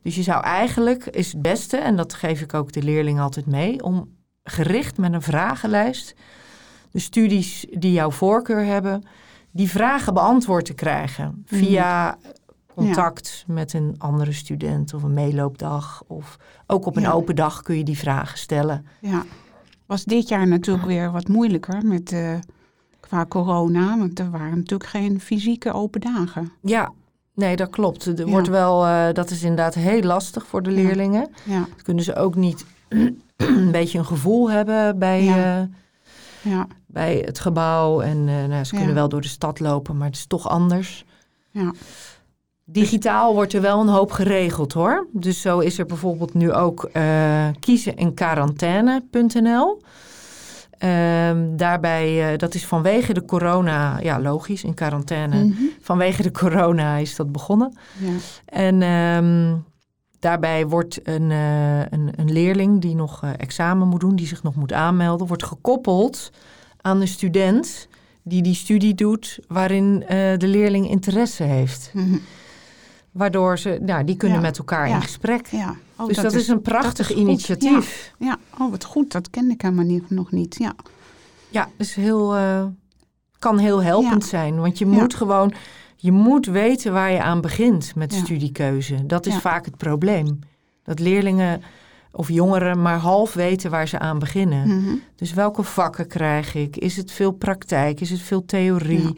Dus 0.03 0.15
je 0.15 0.23
zou 0.23 0.43
eigenlijk, 0.43 1.07
is 1.07 1.33
het 1.33 1.43
beste, 1.43 1.77
en 1.77 1.97
dat 1.97 2.15
geef 2.15 2.41
ik 2.41 2.55
ook 2.55 2.73
de 2.73 2.83
leerling 2.83 3.21
altijd 3.21 3.47
mee, 3.47 3.83
om 3.83 4.09
gericht 4.45 4.99
met 4.99 5.13
een 5.13 5.23
vragenlijst 5.23 6.15
de 6.95 7.01
studies 7.01 7.67
die 7.71 7.93
jouw 7.93 8.11
voorkeur 8.11 8.65
hebben, 8.65 9.03
die 9.51 9.71
vragen 9.71 10.15
beantwoord 10.15 10.65
te 10.65 10.75
krijgen. 10.75 11.43
Via 11.47 12.19
contact 12.75 13.45
met 13.47 13.73
een 13.73 13.95
andere 13.99 14.33
student 14.33 14.95
of 14.95 15.03
een 15.03 15.15
meeloopdag. 15.15 16.03
Of 16.07 16.37
ook 16.67 16.87
op 16.87 16.97
een 16.97 17.03
Ja. 17.03 17.11
open 17.13 17.37
dag 17.37 17.63
kun 17.63 17.77
je 17.77 17.85
die 17.85 17.99
vragen 17.99 18.39
stellen. 18.39 18.87
Ja. 19.01 19.23
Was 19.87 20.05
dit 20.05 20.29
jaar 20.29 20.47
natuurlijk 20.49 20.87
weer 20.87 21.11
wat 21.13 21.29
moeilijker 21.29 21.87
met, 21.87 22.13
eh, 22.13 22.35
qua 23.01 23.27
corona. 23.27 23.99
Want 23.99 24.19
er 24.19 24.31
waren 24.31 24.57
natuurlijk 24.57 24.91
geen 24.91 25.21
fysieke 25.21 25.73
open 25.73 26.01
dagen. 26.01 26.53
Ja, 26.63 26.93
nee, 27.35 27.57
dat 27.57 27.71
klopt. 27.71 28.05
Er 28.07 28.19
Ja. 28.19 28.25
wordt 28.25 28.49
wel, 28.49 28.87
eh, 28.87 29.13
dat 29.13 29.31
is 29.31 29.43
inderdaad 29.43 29.75
heel 29.75 30.03
lastig 30.03 30.47
voor 30.47 30.63
de 30.63 30.71
leerlingen. 30.71 31.29
Ja, 31.45 31.59
Dat 31.59 31.83
kunnen 31.83 32.05
ze 32.05 32.17
ook 32.17 32.35
niet 32.35 32.67
een 33.37 33.71
beetje 33.71 33.99
een 33.99 34.07
gevoel 34.07 34.51
hebben 34.51 34.99
bij, 34.99 35.25
Ja. 35.25 35.61
eh, 35.61 36.53
ja, 36.53 36.67
bij 36.87 37.23
het 37.25 37.39
gebouw. 37.39 38.01
En 38.01 38.25
nou, 38.25 38.65
ze 38.65 38.71
kunnen 38.71 38.89
Ja. 38.89 38.95
wel 38.95 39.09
door 39.09 39.21
de 39.21 39.29
stad 39.29 39.61
lopen, 39.61 39.97
maar 39.97 40.07
het 40.07 40.17
is 40.17 40.27
toch 40.27 40.49
anders. 40.49 41.05
ja. 41.51 41.73
Digitaal 42.67 43.35
wordt 43.35 43.53
er 43.53 43.61
wel 43.61 43.81
een 43.81 43.89
hoop 43.89 44.11
geregeld 44.11 44.73
hoor. 44.73 45.07
Dus 45.13 45.41
zo 45.41 45.59
is 45.59 45.79
er 45.79 45.87
bijvoorbeeld 45.87 46.35
nu 46.35 46.53
ook 46.53 46.89
eh 46.93 47.49
kiezen 47.61 47.97
in 47.97 48.15
quarantaine.nl. 48.15 49.81
Ehm, 50.79 51.57
daarbij, 51.57 52.33
eh, 52.33 52.39
dat 52.39 52.55
is 52.55 52.67
vanwege 52.67 53.13
de 53.13 53.25
corona, 53.25 54.01
ja 54.01 54.21
logisch, 54.21 54.65
in 54.65 54.75
quarantaine. 54.75 55.45
Mhm. 55.45 55.63
Vanwege 55.81 56.23
de 56.23 56.31
corona 56.31 56.97
is 56.97 57.17
dat 57.17 57.33
begonnen. 57.33 57.77
ja. 57.99 58.11
En 58.45 58.83
ehm, 58.83 59.57
daarbij 60.19 60.67
wordt 60.67 61.01
een, 61.09 61.31
eh, 61.31 61.81
een, 61.81 62.13
een 62.17 62.33
leerling 62.33 62.81
die 62.81 62.95
nog 62.95 63.23
examen 63.37 63.89
moet 63.89 64.01
doen, 64.01 64.17
die 64.17 64.27
zich 64.27 64.43
nog 64.43 64.55
moet 64.55 64.73
aanmelden, 64.73 65.27
wordt 65.27 65.45
gekoppeld 65.45 66.31
aan 66.81 67.01
een 67.01 67.09
student 67.09 67.89
die 68.23 68.43
die 68.43 68.55
studie 68.55 68.95
doet 68.95 69.39
waarin 69.49 70.05
de 70.39 70.47
leerling 70.47 70.91
interesse 70.91 71.43
heeft. 71.43 71.91
Mhm. 71.93 72.17
Waardoor 73.15 73.59
ze, 73.59 73.79
nou, 73.83 74.05
die 74.05 74.17
kunnen 74.17 74.37
Ja, 74.37 74.43
met 74.43 74.59
elkaar 74.59 74.89
ja. 74.89 74.95
in 74.95 75.03
gesprek. 75.03 75.47
ja. 75.47 75.75
Oh, 75.97 76.07
dus 76.07 76.17
dat, 76.17 76.33
is, 76.33 76.49
een 76.49 76.63
prachtig 76.63 77.11
is 77.11 77.17
initiatief. 77.17 78.13
Ja, 78.19 78.39
oh 78.59 78.71
wat 78.71 78.85
goed. 78.85 79.13
Dat 79.13 79.31
kende 79.31 79.53
ik 79.53 79.61
helemaal 79.63 79.85
niet, 79.85 80.11
nog 80.11 80.31
niet. 80.31 80.57
Ja, 80.59 80.75
Ja, 81.49 81.69
dus 81.77 81.95
heel, 81.95 82.35
eh, 82.35 82.65
kan 83.39 83.59
heel 83.59 83.83
helpend 83.83 84.25
zijn. 84.25 84.61
Want 84.61 84.79
je 84.79 84.87
moet 84.87 85.15
gewoon, 85.15 85.53
je 85.97 86.13
moet 86.13 86.47
weten 86.47 86.93
waar 86.93 87.11
je 87.11 87.23
aan 87.23 87.41
begint 87.41 87.95
met 87.95 88.13
studiekeuze. 88.13 89.07
Dat 89.07 89.27
is 89.27 89.37
vaak 89.37 89.65
het 89.65 89.77
probleem. 89.77 90.39
Dat 90.83 90.99
leerlingen 90.99 91.63
of 92.13 92.29
jongeren 92.29 92.83
maar 92.83 92.99
half 92.99 93.33
weten 93.35 93.71
waar 93.71 93.89
ze 93.89 93.99
aan 93.99 94.19
beginnen. 94.19 94.69
Mhm. 94.69 94.95
Dus 95.17 95.33
welke 95.33 95.63
vakken 95.63 96.07
krijg 96.07 96.55
ik? 96.55 96.77
Is 96.77 96.97
het 96.97 97.13
veel 97.13 97.33
praktijk? 97.33 98.01
Is 98.01 98.11
het 98.11 98.21
veel 98.21 98.45
theorie? 98.45 99.17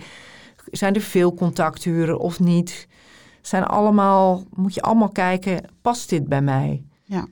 Zijn 0.70 0.94
er 0.94 1.00
veel 1.00 1.34
contacturen 1.34 2.18
of 2.18 2.40
niet? 2.40 2.86
Zijn 3.46 3.64
allemaal, 3.64 4.44
moet 4.54 4.74
je 4.74 4.82
allemaal 4.82 5.08
kijken, 5.08 5.64
past 5.82 6.08
dit 6.08 6.28
bij 6.28 6.42
mij? 6.42 6.84
ja. 7.04 7.26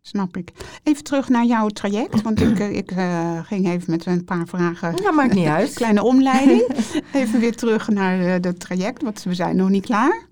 Snap 0.00 0.36
ik. 0.36 0.52
Even 0.82 1.04
terug 1.04 1.28
naar 1.28 1.44
jouw 1.44 1.68
traject. 1.68 2.22
Want 2.22 2.40
ik, 2.40 2.58
eh, 2.58 2.76
ik 2.76 2.90
eh, 2.90 3.38
ging 3.42 3.66
even 3.66 3.90
met 3.90 4.06
een 4.06 4.24
paar 4.24 4.46
vragen. 4.46 4.94
Ja, 5.02 5.10
maakt 5.10 5.34
niet 5.34 5.46
uit. 5.46 5.72
Kleine 5.82 6.02
omleiding. 6.02 6.68
Even 7.12 7.40
weer 7.40 7.56
terug 7.56 7.88
naar 7.88 8.20
eh, 8.20 8.32
het 8.40 8.60
traject, 8.60 9.02
want 9.02 9.22
we 9.22 9.34
zijn 9.34 9.56
nog 9.56 9.68
niet 9.68 9.84
klaar. 9.84 10.26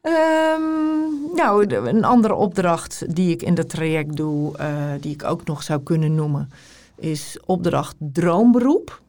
Ehm, 0.00 0.62
nou, 1.34 1.74
een 1.74 2.04
andere 2.04 2.34
opdracht 2.34 3.14
die 3.14 3.30
ik 3.30 3.42
in 3.42 3.54
dat 3.54 3.68
traject 3.68 4.16
doe, 4.16 4.56
eh, 4.56 4.92
die 5.00 5.12
ik 5.12 5.24
ook 5.24 5.44
nog 5.44 5.62
zou 5.62 5.82
kunnen 5.82 6.14
noemen, 6.14 6.50
is 6.96 7.38
opdracht 7.44 7.96
droomberoep. 7.98 9.02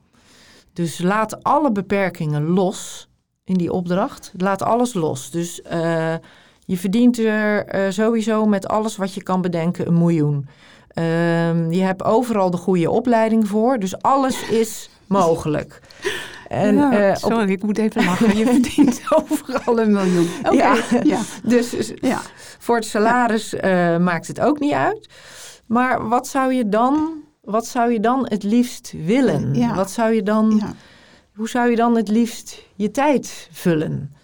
Dus 0.73 1.01
laat 1.01 1.43
alle 1.43 1.71
beperkingen 1.71 2.43
los 2.43 3.09
in 3.45 3.57
die 3.57 3.71
opdracht. 3.71 4.31
Laat 4.37 4.61
alles 4.61 4.93
los. 4.93 5.31
Dus 5.31 5.61
eh, 5.61 6.13
je 6.65 6.77
verdient 6.77 7.19
er 7.19 7.65
eh, 7.65 7.91
sowieso 7.91 8.45
met 8.45 8.67
alles 8.67 8.95
wat 8.97 9.13
je 9.13 9.23
kan 9.23 9.41
bedenken 9.41 9.87
een 9.87 9.97
miljoen. 9.97 10.47
Ehm, 10.87 11.71
je 11.71 11.81
hebt 11.81 12.03
overal 12.03 12.49
de 12.51 12.57
goede 12.57 12.89
opleiding 12.91 13.47
voor, 13.47 13.79
dus 13.79 14.01
alles 14.01 14.49
is 14.49 14.89
mogelijk. 15.07 15.81
En, 16.47 16.75
Ja, 16.75 16.91
eh, 16.91 17.09
op- 17.09 17.31
sorry, 17.31 17.51
ik 17.51 17.63
moet 17.63 17.77
even 17.77 18.05
lachen. 18.05 18.37
Je 18.37 18.45
verdient 18.45 19.01
overal 19.17 19.79
een 19.79 19.91
miljoen. 19.91 20.27
Oké, 20.43 20.53
Ja. 20.55 20.75
ja. 21.03 21.19
dus 21.43 21.91
ja. 22.01 22.21
voor 22.59 22.75
het 22.75 22.85
salaris 22.85 23.53
maakt 23.99 24.27
het 24.27 24.39
ook 24.39 24.59
niet 24.59 24.73
uit. 24.73 25.09
Maar 25.65 26.07
wat 26.07 26.27
zou 26.27 26.53
je 26.53 26.69
dan, 26.69 27.09
wat 27.41 27.67
zou 27.67 27.91
je 27.91 27.99
dan 27.99 28.25
het 28.29 28.43
liefst 28.43 28.93
willen? 29.05 29.75
Wat 29.75 29.91
zou 29.91 30.13
je 30.13 30.23
dan, 30.23 30.55
ja. 30.61 30.73
Hoe 31.35 31.49
zou 31.49 31.69
je 31.69 31.75
dan 31.75 31.95
het 31.95 32.07
liefst 32.07 32.63
je 32.75 32.91
tijd 32.91 33.49
vullen? 33.51 34.15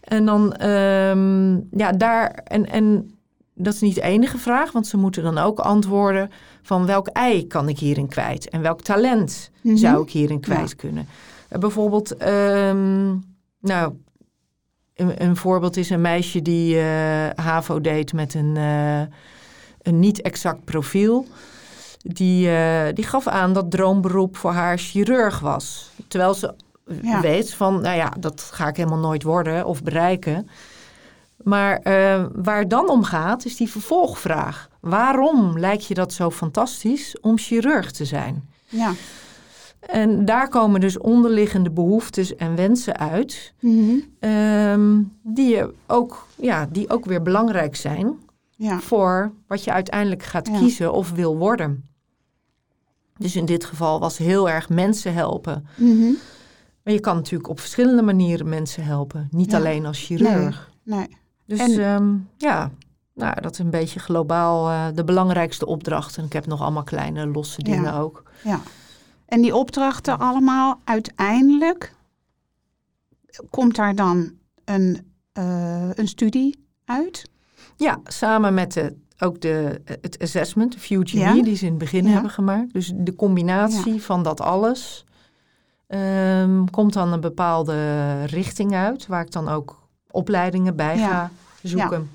En 0.00 0.24
dan, 0.26 0.52
ehm, 0.52 1.54
ja, 1.78 1.92
daar, 1.92 2.30
en, 2.44 2.66
en 2.70 3.10
dat 3.54 3.74
is 3.74 3.80
niet 3.80 3.94
de 3.94 4.02
enige 4.02 4.38
vraag, 4.38 4.72
want 4.72 4.86
ze 4.86 4.96
moeten 4.96 5.22
dan 5.22 5.38
ook 5.38 5.58
antwoorden 5.58 6.30
van 6.62 6.86
welk 6.86 7.06
ei 7.08 7.46
kan 7.46 7.68
ik 7.68 7.78
hierin 7.78 8.08
kwijt? 8.08 8.48
En 8.48 8.62
welk 8.62 8.82
talent 8.82 9.50
Mhm. 9.60 9.76
zou 9.76 10.02
ik 10.02 10.10
hierin 10.10 10.40
kwijt 10.40 10.76
kunnen? 10.76 11.06
Eh, 11.48 11.58
bijvoorbeeld, 11.58 12.16
ehm, 12.16 13.06
nou, 13.60 13.92
een, 14.94 15.22
een 15.22 15.36
voorbeeld 15.36 15.76
is 15.76 15.90
een 15.90 16.00
meisje 16.00 16.42
die 16.42 16.78
eh, 16.78 17.28
HAVO 17.34 17.80
deed 17.80 18.12
met 18.12 18.34
een, 18.34 18.56
eh, 18.56 19.00
een 19.82 19.98
niet 19.98 20.20
exact 20.22 20.64
profiel. 20.64 21.26
Die, 22.10 22.50
eh, 22.50 22.94
die 22.94 23.04
gaf 23.04 23.26
aan 23.26 23.52
dat 23.52 23.70
droomberoep 23.70 24.36
voor 24.36 24.52
haar 24.52 24.78
chirurg 24.78 25.38
was. 25.40 25.90
Terwijl 26.08 26.34
ze 26.34 26.54
Ja. 27.02 27.20
weet 27.20 27.54
van, 27.54 27.80
nou 27.80 27.96
ja, 27.96 28.12
dat 28.20 28.40
ga 28.52 28.68
ik 28.68 28.76
helemaal 28.76 28.98
nooit 28.98 29.22
worden 29.22 29.66
of 29.66 29.82
bereiken. 29.82 30.48
Maar 31.42 31.76
eh, 31.78 32.24
waar 32.34 32.58
het 32.58 32.70
dan 32.70 32.88
om 32.90 33.04
gaat, 33.04 33.44
is 33.44 33.56
die 33.56 33.70
vervolgvraag. 33.70 34.68
Waarom 34.80 35.58
lijkt 35.58 35.84
je 35.86 35.94
dat 35.94 36.12
zo 36.12 36.30
fantastisch 36.30 37.16
om 37.20 37.38
chirurg 37.38 37.90
te 37.90 38.04
zijn? 38.04 38.48
ja. 38.68 38.92
En 39.80 40.24
daar 40.24 40.48
komen 40.48 40.80
dus 40.80 40.98
onderliggende 40.98 41.70
behoeftes 41.70 42.36
en 42.36 42.54
wensen 42.56 42.96
uit, 42.98 43.52
Mhm. 43.60 43.94
ehm, 44.20 45.00
die, 45.22 45.62
ook, 45.86 46.26
ja, 46.36 46.66
die 46.72 46.90
ook 46.90 47.04
weer 47.04 47.22
belangrijk 47.22 47.76
zijn 47.76 48.16
Ja. 48.56 48.78
voor 48.80 49.32
wat 49.46 49.64
je 49.64 49.72
uiteindelijk 49.72 50.22
gaat 50.22 50.46
Ja. 50.46 50.58
kiezen 50.58 50.92
of 50.92 51.10
wil 51.12 51.36
worden. 51.36 51.87
Dus 53.18 53.36
in 53.36 53.44
dit 53.44 53.64
geval 53.64 54.00
was 54.00 54.18
heel 54.18 54.48
erg 54.50 54.68
mensen 54.68 55.14
helpen. 55.14 55.66
Mhm. 55.76 56.10
Maar 56.82 56.92
je 56.94 57.00
kan 57.00 57.16
natuurlijk 57.16 57.48
op 57.50 57.60
verschillende 57.60 58.02
manieren 58.02 58.48
mensen 58.48 58.84
helpen. 58.84 59.28
Niet 59.30 59.50
Ja. 59.50 59.56
alleen 59.56 59.86
als 59.86 60.04
chirurg. 60.04 60.70
Nee. 60.82 61.16
Dus 61.46 61.58
En- 61.58 61.78
ehm, 61.84 62.14
ja, 62.36 62.70
nou, 63.14 63.40
dat 63.40 63.52
is 63.52 63.58
een 63.58 63.70
beetje 63.70 64.00
globaal 64.00 64.68
eh, 64.70 64.86
de 64.94 65.04
belangrijkste 65.04 65.66
opdracht. 65.66 66.16
En 66.16 66.24
ik 66.24 66.32
heb 66.32 66.46
nog 66.46 66.60
allemaal 66.62 66.82
kleine 66.82 67.26
losse 67.26 67.60
Ja. 67.66 67.72
dingen 67.72 67.94
ook. 67.94 68.22
Ja. 68.44 68.60
En 69.26 69.40
die 69.42 69.54
opdrachten 69.56 70.18
allemaal 70.18 70.80
uiteindelijk 70.84 71.94
komt 73.50 73.76
daar 73.76 73.94
dan 73.94 74.32
een, 74.64 75.12
eh, 75.32 75.90
een 75.94 76.08
studie 76.08 76.64
uit? 76.84 77.30
Ja, 77.76 78.00
samen 78.04 78.54
met 78.54 78.72
de, 78.72 78.96
ook 79.18 79.40
de, 79.40 79.80
het 79.84 80.18
assessment, 80.22 80.72
de 80.72 80.78
Future 80.78 81.18
Ja. 81.22 81.34
Me, 81.34 81.42
die 81.42 81.56
ze 81.56 81.64
in 81.64 81.70
het 81.70 81.78
begin 81.78 82.04
Ja. 82.04 82.10
hebben 82.10 82.30
gemaakt. 82.30 82.72
Dus 82.72 82.92
de 82.94 83.14
combinatie 83.14 84.02
van 84.02 84.22
dat 84.22 84.40
alles 84.40 85.04
ehm, 85.86 86.64
komt 86.64 86.92
dan 86.92 87.12
een 87.12 87.20
bepaalde 87.20 88.24
richting 88.24 88.74
uit, 88.74 89.06
waar 89.06 89.22
ik 89.24 89.30
dan 89.30 89.48
ook 89.48 89.88
opleidingen 90.10 90.76
bij 90.76 90.96
Ja. 90.98 91.08
ga 91.08 91.30
zoeken. 91.62 92.10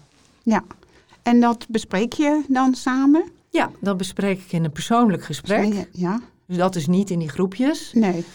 En 1.24 1.39
dat 1.39 1.65
bespreek 1.69 2.13
je 2.13 2.43
dan 2.48 2.75
samen? 2.75 3.24
Ja. 3.50 3.72
dat 3.79 3.98
bespreek 3.98 4.39
ik 4.39 4.51
in 4.51 4.63
een 4.63 4.72
persoonlijk 4.72 5.24
gesprek. 5.24 5.88
Ja. 5.91 6.22
Dus 6.48 6.57
dat 6.57 6.75
is 6.75 6.88
niet 6.88 7.10
in 7.10 7.19
die 7.19 7.29
groepjes. 7.29 7.91
Nee. 7.93 8.25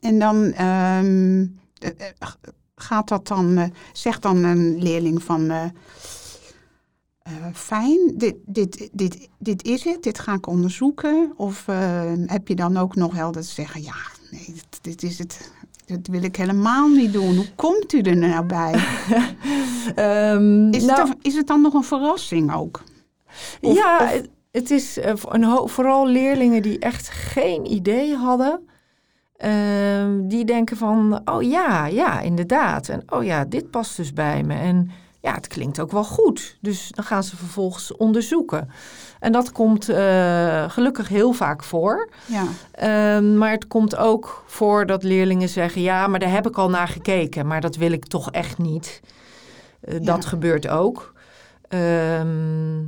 En 0.00 0.18
dan 0.18 0.52
ehm, 0.52 1.46
eh, 1.78 1.90
eh, 2.18 2.28
gaat 2.76 3.08
dat 3.08 3.26
dan, 3.28 3.56
eh, 3.56 3.64
zegt 3.92 4.22
dan 4.22 4.44
een 4.44 4.82
leerling 4.82 5.22
van, 5.22 5.72
eh, 7.28 7.46
fijn, 7.54 8.12
dit, 8.16 8.34
dit, 8.46 8.88
dit, 8.92 9.28
dit 9.38 9.64
is 9.64 9.84
het, 9.84 10.02
dit 10.02 10.18
ga 10.18 10.32
ik 10.34 10.46
onderzoeken. 10.46 11.32
Of 11.36 11.68
eh, 11.68 12.12
heb 12.26 12.48
je 12.48 12.54
dan 12.54 12.76
ook 12.76 12.94
nog 12.94 13.14
wel 13.14 13.32
dat 13.32 13.44
ze 13.44 13.54
zeggen, 13.54 13.82
ja, 13.82 13.94
nee, 14.30 14.44
dit, 14.46 14.78
dit 14.80 15.02
is 15.02 15.18
het, 15.18 15.52
dat 15.86 16.06
wil 16.06 16.22
ik 16.22 16.36
helemaal 16.36 16.88
niet 16.88 17.12
doen. 17.12 17.36
Hoe 17.36 17.54
komt 17.54 17.92
u 17.92 18.00
er 18.00 18.16
nou 18.16 18.46
bij? 18.46 18.72
Ehm, 19.94 20.68
Is, 20.72 20.84
nou, 20.84 20.98
het, 20.98 21.06
dan- 21.06 21.16
is 21.22 21.34
het 21.34 21.46
dan 21.46 21.60
nog 21.60 21.74
een 21.74 21.84
verrassing 21.84 22.54
ook? 22.54 22.82
Of- 23.60 23.76
ja, 23.76 23.98
of- 24.02 24.10
het, 24.12 24.28
het 24.52 24.70
is 24.70 24.98
eh, 24.98 25.12
een 25.28 25.68
vooral 25.68 26.06
leerlingen 26.06 26.62
die 26.62 26.78
echt 26.78 27.08
geen 27.08 27.72
idee 27.72 28.14
hadden. 28.14 28.60
ehm, 29.36 30.26
die 30.28 30.44
denken 30.44 30.76
van, 30.76 31.20
oh 31.24 31.42
ja, 31.42 31.86
ja, 31.86 32.20
inderdaad. 32.20 32.88
En 32.88 33.02
oh 33.06 33.24
ja, 33.24 33.44
dit 33.44 33.70
past 33.70 33.96
dus 33.96 34.12
bij 34.12 34.42
me. 34.42 34.54
En 34.54 34.90
ja, 35.20 35.34
het 35.34 35.46
klinkt 35.46 35.80
ook 35.80 35.92
wel 35.92 36.04
goed. 36.04 36.56
Dus 36.60 36.90
dan 36.94 37.04
gaan 37.04 37.22
ze 37.22 37.36
vervolgens 37.36 37.96
onderzoeken. 37.96 38.70
En 39.20 39.32
dat 39.32 39.52
komt 39.52 39.88
eh, 39.88 40.70
gelukkig 40.70 41.08
heel 41.08 41.32
vaak 41.32 41.64
voor. 41.64 42.08
Ja, 42.26 42.44
Ehm, 42.72 43.38
maar 43.38 43.50
het 43.50 43.66
komt 43.66 43.96
ook 43.96 44.44
voor 44.46 44.86
dat 44.86 45.02
leerlingen 45.02 45.48
zeggen: 45.48 45.82
ja, 45.82 46.06
maar 46.06 46.20
daar 46.20 46.30
heb 46.30 46.46
ik 46.46 46.56
al 46.58 46.70
naar 46.70 46.88
gekeken, 46.88 47.46
maar 47.46 47.60
dat 47.60 47.76
wil 47.76 47.92
ik 47.92 48.06
toch 48.06 48.30
echt 48.30 48.58
niet. 48.58 49.00
Eh, 49.80 49.94
Ja. 49.94 50.00
Dat 50.00 50.24
gebeurt 50.24 50.68
ook. 50.68 51.12
Ehm, 51.68 52.78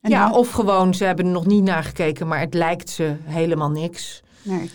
ja, 0.00 0.30
of 0.32 0.50
gewoon 0.50 0.94
ze 0.94 1.04
hebben 1.04 1.24
er 1.24 1.30
nog 1.32 1.46
niet 1.46 1.62
naar 1.64 1.84
gekeken, 1.84 2.26
maar 2.26 2.40
het 2.40 2.54
lijkt 2.54 2.90
ze 2.90 3.16
helemaal 3.24 3.70
niks. 3.70 4.22
nee. 4.42 4.70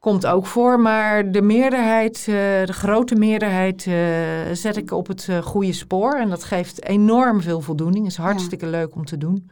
Komt 0.00 0.26
ook 0.26 0.46
voor, 0.46 0.80
maar 0.80 1.32
de 1.32 1.42
meerderheid, 1.42 2.16
eh, 2.18 2.24
de 2.66 2.72
grote 2.72 3.14
meerderheid, 3.14 3.86
eh, 3.86 4.54
zet 4.54 4.76
ik 4.76 4.90
op 4.90 5.06
het 5.06 5.26
eh, 5.28 5.38
goede 5.42 5.72
spoor. 5.72 6.14
En 6.14 6.28
dat 6.28 6.44
geeft 6.44 6.84
enorm 6.84 7.40
veel 7.40 7.60
voldoening. 7.60 8.06
Is 8.06 8.16
hartstikke 8.16 8.66
leuk 8.66 8.94
om 8.94 9.04
te 9.04 9.18
doen. 9.18 9.50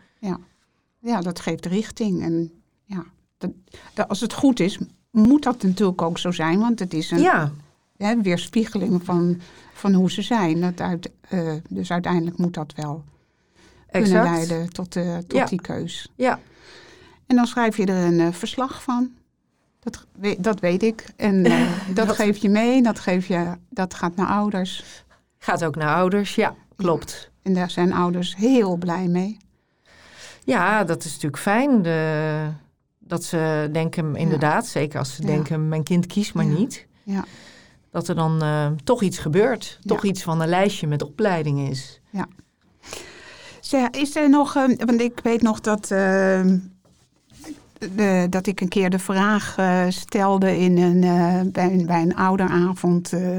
Ja, 1.01 1.21
dat 1.21 1.41
geeft 1.41 1.67
richting. 1.67 2.23
En 2.23 2.53
ja, 2.85 3.05
dat, 3.39 3.51
dat- 3.95 4.09
als 4.09 4.21
het 4.21 4.33
goed 4.33 4.61
is, 4.61 4.79
moet 5.11 5.43
dat 5.43 5.63
natuurlijk 5.63 6.03
ook 6.03 6.19
zo 6.19 6.31
zijn. 6.31 6.59
Want 6.59 6.79
het 6.79 6.95
is 6.95 7.11
een 7.11 7.21
Ja, 7.21 7.53
hè, 7.97 8.21
weerspiegeling 8.23 9.05
van, 9.05 9.41
van 9.75 9.93
hoe 9.93 10.11
ze 10.11 10.23
zijn. 10.23 10.61
Dat 10.61 10.81
uit, 10.81 11.11
dus 11.69 11.91
uiteindelijk 11.91 12.39
moet 12.39 12.55
dat 12.55 12.73
wel 12.77 13.05
kunnen 13.91 14.11
exact. 14.11 14.29
leiden 14.49 14.73
tot, 14.73 14.97
eh, 14.97 15.17
tot 15.17 15.33
Ja. 15.33 15.45
die 15.45 15.61
keus. 15.61 16.13
Ja. 16.15 16.39
En 17.27 17.37
dan 17.37 17.47
schrijf 17.47 17.77
je 17.77 17.87
er 17.87 18.05
een 18.13 18.33
verslag 18.33 18.83
van. 18.83 19.11
Dat, 19.93 20.07
dat 20.39 20.61
weet 20.61 20.83
ik. 20.83 21.05
En 21.17 21.45
eh, 21.45 21.61
dat, 21.95 22.07
Dat- 22.07 22.17
geef 22.17 22.37
je 22.37 22.49
mee. 22.49 22.83
Dat, 22.83 22.99
geef 22.99 23.27
je, 23.27 23.53
dat 23.71 23.95
gaat 23.95 24.17
naar 24.17 24.27
ouders. 24.27 25.05
Gaat 25.39 25.65
ook 25.65 25.77
naar 25.77 25.95
ouders. 25.95 26.35
Ja, 26.35 26.55
klopt. 26.77 27.31
En 27.43 27.55
daar 27.55 27.71
zijn 27.71 27.93
ouders 27.93 28.37
heel 28.37 28.77
blij 28.77 29.07
mee. 29.07 29.37
Ja, 30.45 30.85
dat 30.85 31.05
is 31.05 31.13
natuurlijk 31.13 31.43
fijn. 31.43 31.83
De, 31.83 32.47
dat 32.99 33.25
ze 33.25 33.69
denken, 33.73 34.17
inderdaad, 34.17 34.67
zeker 34.67 34.99
als 34.99 35.15
ze 35.15 35.23
Ja. 35.23 35.29
denken, 35.29 35.69
mijn 35.69 35.83
kind 35.83 36.07
kiest 36.07 36.35
maar 36.35 36.45
Ja. 36.47 36.53
niet. 36.59 36.87
Ja. 37.03 37.25
Dat 37.91 38.09
er 38.09 38.15
dan 38.15 38.43
eh, 38.43 38.67
toch 38.85 39.03
iets 39.03 39.19
gebeurt. 39.19 39.79
Ja. 39.81 39.95
Toch 39.95 40.05
iets 40.05 40.23
van 40.23 40.41
een 40.41 40.49
lijstje 40.49 40.87
met 40.87 41.03
opleidingen 41.03 41.69
is. 41.71 42.01
Zeg, 43.61 43.89
is 43.91 44.17
er 44.17 44.31
nog, 44.31 44.57
eh, 44.57 44.65
want 44.77 45.01
ik 45.01 45.21
weet 45.23 45.43
nog 45.43 45.61
dat, 45.61 45.91
dat 48.31 48.47
ik 48.47 48.61
een 48.61 48.69
keer 48.69 48.91
de 48.91 48.99
vraag 48.99 49.57
eh, 49.59 49.85
stelde 49.89 50.59
in 50.59 50.79
een, 50.79 51.05
eh, 51.05 51.41
bij, 51.53 51.73
een- 51.73 51.87
bij 51.87 52.03
een 52.03 52.17
ouderavond 52.17 53.13
eh, 53.13 53.39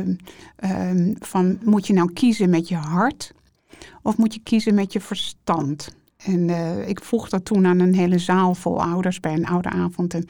ehm, 0.56 1.13
van 1.19 1.58
moet 1.63 1.88
je 1.88 1.93
nou 1.93 2.13
kiezen 2.13 2.49
met 2.49 2.67
je 2.67 2.75
hart 2.75 3.34
of 4.02 4.17
moet 4.17 4.34
je 4.34 4.39
kiezen 4.43 4.73
met 4.75 4.93
je 4.93 4.99
verstand? 4.99 5.97
En 6.25 6.49
ik 6.88 7.04
vroeg 7.04 7.30
dat 7.30 7.45
toen 7.45 7.65
aan 7.65 7.80
een 7.80 7.95
hele 7.95 8.17
zaal 8.17 8.56
vol 8.56 8.82
ouders 8.84 9.19
bij 9.19 9.34
een 9.34 9.45
ouderavond. 9.45 10.13
En 10.13 10.25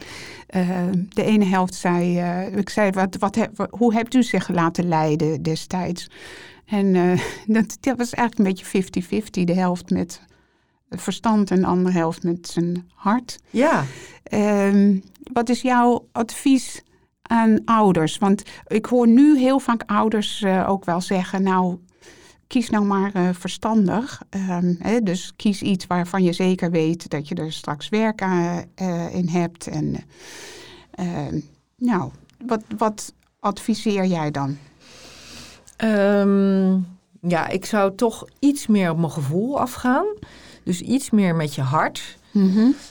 de 1.09 1.23
ene 1.23 1.45
helft 1.45 1.73
zei, 1.73 2.19
ik 2.55 2.69
zei, 2.69 2.91
wat, 2.91 3.15
wat, 3.19 3.47
hoe 3.69 3.93
hebt 3.93 4.13
u 4.13 4.23
zich 4.23 4.49
laten 4.49 4.87
leiden 4.87 5.41
destijds? 5.43 6.09
En 6.65 6.93
dat, 7.55 7.77
dat 7.79 7.97
was 7.97 8.13
eigenlijk 8.13 8.37
een 8.37 8.83
beetje 8.83 9.21
50-50. 9.41 9.43
De 9.43 9.53
helft 9.53 9.89
met 9.89 10.21
verstand 10.89 11.51
en 11.51 11.59
de 11.59 11.67
andere 11.67 11.95
helft 11.95 12.23
met 12.23 12.47
zijn 12.47 12.89
hart. 12.95 13.39
Ja, 13.49 13.83
Ehm, 14.29 14.97
wat 15.33 15.49
is 15.49 15.61
jouw 15.61 16.07
advies 16.11 16.83
aan 17.21 17.61
ouders? 17.65 18.17
Want 18.17 18.43
ik 18.67 18.85
hoor 18.85 19.07
nu 19.07 19.37
heel 19.37 19.59
vaak 19.59 19.83
ouders 19.85 20.41
eh, 20.41 20.69
ook 20.69 20.85
wel 20.85 21.01
zeggen... 21.01 21.43
nou, 21.43 21.79
kies 22.47 22.69
nou 22.69 22.85
maar 22.85 23.13
eh, 23.13 23.29
verstandig. 23.31 24.21
Ehm, 24.29 24.73
hè, 24.79 25.01
dus 25.01 25.33
kies 25.35 25.61
iets 25.61 25.87
waarvan 25.87 26.23
je 26.23 26.33
zeker 26.33 26.71
weet 26.71 27.09
dat 27.09 27.27
je 27.27 27.35
er 27.35 27.51
straks 27.51 27.89
werk 27.89 28.21
aan, 28.21 28.65
eh, 28.75 29.15
in 29.15 29.27
hebt. 29.27 29.67
En, 29.67 29.95
eh, 30.91 31.25
ehm, 31.25 31.39
nou, 31.77 32.11
wat, 32.45 32.63
wat 32.77 33.13
adviseer 33.39 34.05
jij 34.05 34.31
dan? 34.31 34.57
Ja, 37.21 37.47
ik 37.47 37.65
zou 37.65 37.95
toch 37.95 38.25
iets 38.39 38.67
meer 38.67 38.89
op 38.89 38.97
mijn 38.97 39.11
gevoel 39.11 39.59
afgaan. 39.59 40.05
Dus 40.69 40.81
iets 40.81 41.09
meer 41.09 41.35
met 41.35 41.55
je 41.55 41.61
hart. 41.61 42.17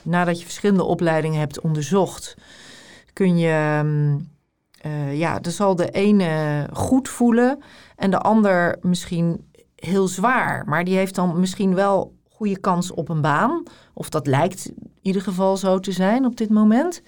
Nadat 0.03 0.39
je 0.39 0.45
verschillende 0.45 0.85
opleidingen 0.85 1.39
hebt 1.39 1.61
onderzocht, 1.61 2.35
kun 3.13 3.39
je, 3.39 3.49
ehm, 3.49 4.19
eh, 4.81 5.19
ja, 5.19 5.39
dan 5.39 5.53
zal 5.53 5.77
de 5.77 5.91
ene 5.91 6.67
goed 6.73 7.09
voelen 7.09 7.59
en 7.97 8.11
de 8.11 8.19
ander 8.19 8.79
misschien 8.83 9.51
heel 9.75 10.09
zwaar. 10.09 10.65
Maar 10.67 10.85
die 10.85 10.97
heeft 10.97 11.15
dan 11.15 11.41
misschien 11.41 11.75
wel 11.75 12.15
goede 12.31 12.59
kans 12.59 12.93
op 12.93 13.09
een 13.09 13.21
baan. 13.21 13.63
Of 13.95 14.09
dat 14.09 14.27
lijkt 14.27 14.67
in 14.67 14.91
ieder 15.03 15.23
geval 15.23 15.57
zo 15.57 15.81
te 15.81 15.93
zijn 15.93 16.25
op 16.25 16.37
dit 16.37 16.51
moment. 16.51 17.03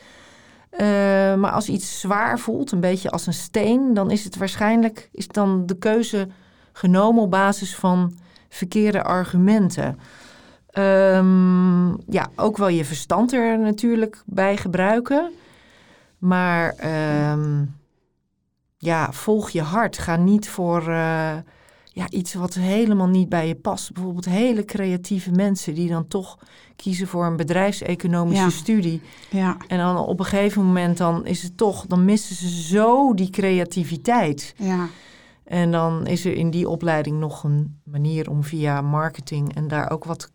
Eh, 0.71 0.87
maar 1.35 1.51
als 1.51 1.69
iets 1.69 2.01
zwaar 2.01 2.39
voelt, 2.39 2.73
een 2.73 2.81
beetje 2.81 3.11
als 3.11 3.27
een 3.27 3.33
steen, 3.33 3.95
dan 3.95 4.11
is 4.11 4.25
het 4.25 4.37
waarschijnlijk 4.37 5.09
is 5.13 5.29
dan 5.29 5.67
de 5.67 5.79
keuze 5.79 6.29
genomen 6.73 7.23
op 7.23 7.31
basis 7.31 7.77
van 7.77 8.15
verkeerde 8.49 9.03
argumenten. 9.03 9.99
Ehm, 10.71 11.89
ja, 12.13 12.31
ook 12.37 12.57
wel 12.57 12.69
je 12.69 12.85
verstand 12.85 13.33
er 13.33 13.59
natuurlijk 13.59 14.23
bij 14.27 14.57
gebruiken. 14.57 15.31
Maar 16.19 16.73
ehm, 16.77 17.65
ja, 18.79 19.13
volg 19.13 19.51
je 19.51 19.63
hart. 19.63 19.99
Ga 19.99 20.17
niet 20.17 20.49
voor 20.49 20.81
eh, 20.81 21.37
ja, 21.93 22.09
iets 22.11 22.35
wat 22.35 22.55
helemaal 22.55 23.07
niet 23.09 23.29
bij 23.29 23.49
je 23.49 23.55
past. 23.55 23.93
Bijvoorbeeld 23.93 24.25
hele 24.25 24.65
creatieve 24.65 25.31
mensen 25.31 25.75
die 25.75 25.89
dan 25.89 26.09
toch 26.09 26.39
kiezen 26.77 27.07
voor 27.07 27.25
een 27.27 27.37
bedrijfseconomische 27.37 28.45
Ja. 28.45 28.51
studie. 28.51 29.03
Ja, 29.31 29.57
En 29.69 29.79
dan 29.79 29.97
op 29.99 30.19
een 30.19 30.25
gegeven 30.25 30.65
moment 30.65 30.97
dan 30.99 31.27
is 31.27 31.43
het 31.43 31.57
toch, 31.57 31.87
dan 31.87 32.05
missen 32.05 32.37
ze 32.37 32.49
zo 32.63 33.15
die 33.15 33.31
creativiteit. 33.31 34.55
ja, 34.57 34.87
En 35.45 35.71
dan 35.71 36.07
is 36.07 36.25
er 36.25 36.35
in 36.35 36.51
die 36.51 36.69
opleiding 36.69 37.19
nog 37.19 37.45
een 37.45 37.81
manier 37.85 38.31
om 38.31 38.45
via 38.45 38.81
marketing 38.81 39.55
en 39.55 39.69
daar 39.69 39.91
ook 39.91 40.05
wat, 40.05 40.31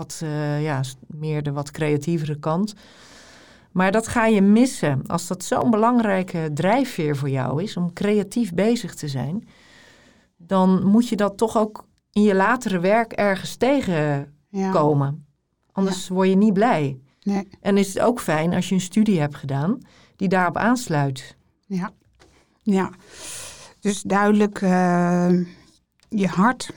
wat 0.00 0.20
eh, 0.22 0.62
ja, 0.62 0.82
meer 1.06 1.42
de 1.42 1.52
wat 1.52 1.70
creatievere 1.70 2.38
kant. 2.38 2.74
Maar 3.72 3.92
dat 3.92 4.08
ga 4.08 4.26
je 4.26 4.42
missen 4.42 5.06
als 5.06 5.26
dat 5.26 5.44
zo'n 5.44 5.70
belangrijke 5.70 6.50
drijfveer 6.54 7.16
voor 7.16 7.30
jou 7.30 7.62
is 7.62 7.76
om 7.76 7.92
creatief 7.92 8.54
bezig 8.54 8.94
te 8.94 9.08
zijn. 9.08 9.48
Dan 10.36 10.84
moet 10.86 11.08
je 11.08 11.16
dat 11.16 11.36
toch 11.36 11.56
ook 11.56 11.86
in 12.12 12.22
je 12.22 12.34
latere 12.34 12.78
werk 12.78 13.12
ergens 13.12 13.56
tegenkomen. 13.56 15.24
Ja. 15.26 15.72
Anders 15.72 16.08
word 16.08 16.28
je 16.28 16.36
niet 16.36 16.52
blij. 16.52 17.00
Nee. 17.22 17.48
En 17.60 17.76
is 17.76 17.94
het 17.94 18.02
ook 18.02 18.20
fijn 18.20 18.54
als 18.54 18.68
je 18.68 18.74
een 18.74 18.80
studie 18.80 19.20
hebt 19.20 19.36
gedaan 19.36 19.78
die 20.16 20.28
daarop 20.28 20.56
aansluit. 20.56 21.36
Ja. 21.66 21.90
ja. 22.62 22.90
Dus 23.80 24.02
duidelijk, 24.02 24.62
eh, 24.62 25.30
je 26.08 26.26
hart 26.26 26.70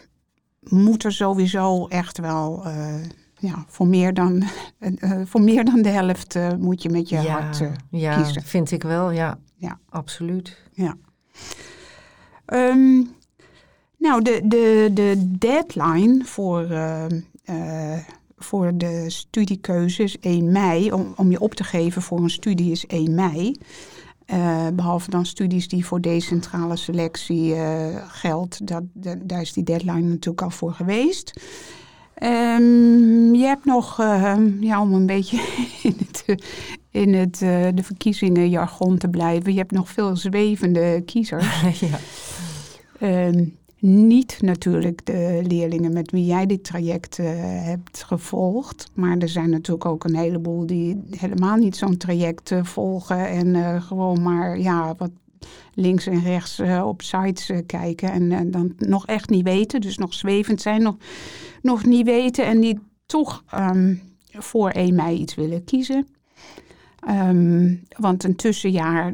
moet 0.69 1.03
er 1.03 1.11
sowieso 1.11 1.87
echt 1.87 2.17
wel... 2.19 2.61
eh, 2.65 2.95
ja, 3.39 3.65
voor 3.67 3.87
meer 3.87 4.13
dan, 4.13 4.43
eh, 4.79 5.21
voor 5.25 5.41
meer 5.41 5.65
dan 5.65 5.81
de 5.81 5.89
helft 5.89 6.35
eh, 6.35 6.49
moet 6.59 6.81
je 6.83 6.89
met 6.89 7.09
je 7.09 7.17
hart 7.17 7.61
eh, 7.61 7.71
ja, 7.91 8.21
kiezen. 8.21 8.41
vind 8.43 8.71
ik 8.71 8.83
wel. 8.83 9.11
Ja, 9.11 9.37
Ja. 9.55 9.79
absoluut. 9.89 10.57
Ehm, 12.45 13.01
nou, 13.97 14.21
de, 14.21 14.41
de, 14.43 14.89
de 14.93 15.35
deadline 15.37 16.23
voor, 16.25 16.63
eh, 16.69 17.05
eh, 17.43 17.99
voor 18.37 18.77
de 18.77 19.05
studiekeuze 19.09 20.03
is 20.03 20.19
1 20.19 20.51
mei. 20.51 20.91
Om, 20.91 21.13
om 21.15 21.31
je 21.31 21.39
op 21.39 21.53
te 21.53 21.63
geven 21.63 22.01
voor 22.01 22.19
een 22.19 22.29
studie 22.29 22.71
is 22.71 22.85
1 22.87 23.15
mei. 23.15 23.55
Eh, 24.25 24.67
behalve 24.73 25.09
dan 25.09 25.25
studies 25.25 25.67
die 25.67 25.85
voor 25.85 26.01
decentrale 26.01 26.75
selectie 26.75 27.53
eh 27.55 27.95
geldt. 28.07 28.67
Dat, 28.67 28.83
dat- 28.93 29.17
daar 29.23 29.41
is 29.41 29.53
die 29.53 29.63
deadline 29.63 30.01
natuurlijk 30.07 30.41
al 30.41 30.49
voor 30.49 30.73
geweest. 30.73 31.33
Ehm, 32.13 33.33
je 33.33 33.45
hebt 33.45 33.65
nog, 33.65 33.99
eh, 33.99 34.35
ja, 34.59 34.81
om 34.81 34.93
een 34.93 35.05
beetje 35.05 35.37
in 35.83 35.95
het, 35.97 36.25
in 36.91 37.13
het, 37.13 37.37
de 37.75 37.83
verkiezingenjargon 37.83 38.97
te 38.97 39.07
blijven. 39.07 39.51
Je 39.53 39.57
hebt 39.59 39.71
nog 39.71 39.89
veel 39.89 40.15
zwevende 40.15 41.01
kiezers. 41.05 41.61
ja. 41.89 41.99
Ehm, 42.99 43.45
niet 43.83 44.41
natuurlijk 44.41 45.05
de 45.05 45.41
leerlingen 45.47 45.93
met 45.93 46.11
wie 46.11 46.25
jij 46.25 46.45
dit 46.45 46.63
traject 46.63 47.19
eh, 47.19 47.25
hebt 47.65 48.03
gevolgd. 48.03 48.89
Maar 48.93 49.17
er 49.17 49.29
zijn 49.29 49.49
natuurlijk 49.49 49.85
ook 49.85 50.03
een 50.03 50.15
heleboel 50.15 50.65
die 50.65 51.01
helemaal 51.09 51.55
niet 51.55 51.75
zo'n 51.75 51.97
traject 51.97 52.51
eh, 52.51 52.63
volgen. 52.63 53.27
En 53.27 53.55
eh, 53.55 53.81
gewoon 53.81 54.21
maar 54.21 54.59
ja, 54.59 54.95
wat 54.97 55.11
links 55.73 56.07
en 56.07 56.21
rechts 56.21 56.59
op 56.83 57.01
sites 57.01 57.51
kijken. 57.65 58.11
En 58.11 58.51
dan 58.51 58.73
nog 58.77 59.05
echt 59.05 59.29
niet 59.29 59.43
weten. 59.43 59.81
Dus 59.81 59.97
nog 59.97 60.13
zwevend 60.13 60.61
zijn, 60.61 60.81
nog, 60.81 60.95
nog 61.61 61.85
niet 61.85 62.05
weten. 62.05 62.45
En 62.45 62.59
die 62.59 62.79
toch 63.05 63.43
ehm, 63.49 63.95
voor 64.31 64.69
1 64.69 64.95
mei 64.95 65.17
iets 65.17 65.35
willen 65.35 65.63
kiezen. 65.63 66.07
Ehm, 67.05 67.75
want 67.97 68.23
een 68.23 68.35
tussenjaar, 68.35 69.13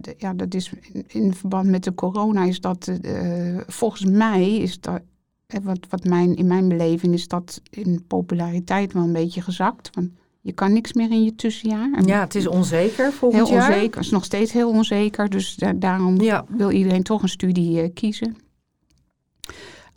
d- 0.00 0.14
ja, 0.16 0.34
dat 0.34 0.54
is 0.54 0.72
in, 0.92 1.04
in 1.08 1.34
verband 1.34 1.68
met 1.68 1.84
de 1.84 1.94
corona 1.94 2.44
is 2.44 2.60
dat, 2.60 2.86
eh, 3.02 3.58
volgens 3.66 4.04
mij 4.04 4.56
is 4.56 4.80
dat, 4.80 5.00
eh, 5.46 5.60
wat, 5.62 5.78
wat 5.88 6.04
mijn, 6.04 6.34
in 6.36 6.46
mijn 6.46 6.68
beleving 6.68 7.14
is 7.14 7.28
dat 7.28 7.60
in 7.70 8.04
populariteit 8.06 8.92
wel 8.92 9.02
een 9.02 9.12
beetje 9.12 9.40
gezakt. 9.42 9.90
Want 9.94 10.10
je 10.40 10.52
kan 10.52 10.72
niks 10.72 10.92
meer 10.92 11.10
in 11.10 11.24
je 11.24 11.34
tussenjaar. 11.34 11.92
En 11.92 12.04
ja, 12.06 12.20
het 12.20 12.34
is 12.34 12.46
onzeker 12.46 13.12
volgend 13.12 13.48
heel 13.48 13.56
jaar. 13.56 13.68
onzeker, 13.68 13.96
het 13.96 14.04
is 14.04 14.10
nog 14.10 14.24
steeds 14.24 14.52
heel 14.52 14.68
onzeker. 14.70 15.28
Dus 15.28 15.54
da- 15.56 15.72
daarom 15.72 16.20
Ja, 16.20 16.44
wil 16.48 16.70
iedereen 16.70 17.02
toch 17.02 17.22
een 17.22 17.28
studie 17.28 17.80
eh, 17.82 17.90
kiezen. 17.94 18.36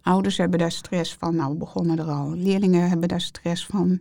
Ouders 0.01 0.37
hebben 0.37 0.59
daar 0.59 0.71
stress 0.71 1.13
van. 1.15 1.35
Nou, 1.35 1.51
we 1.51 1.57
begonnen 1.57 1.97
er 1.99 2.05
al. 2.11 2.31
Leerlingen 2.35 2.89
hebben 2.89 3.07
daar 3.07 3.21
stress 3.21 3.65
van. 3.65 3.99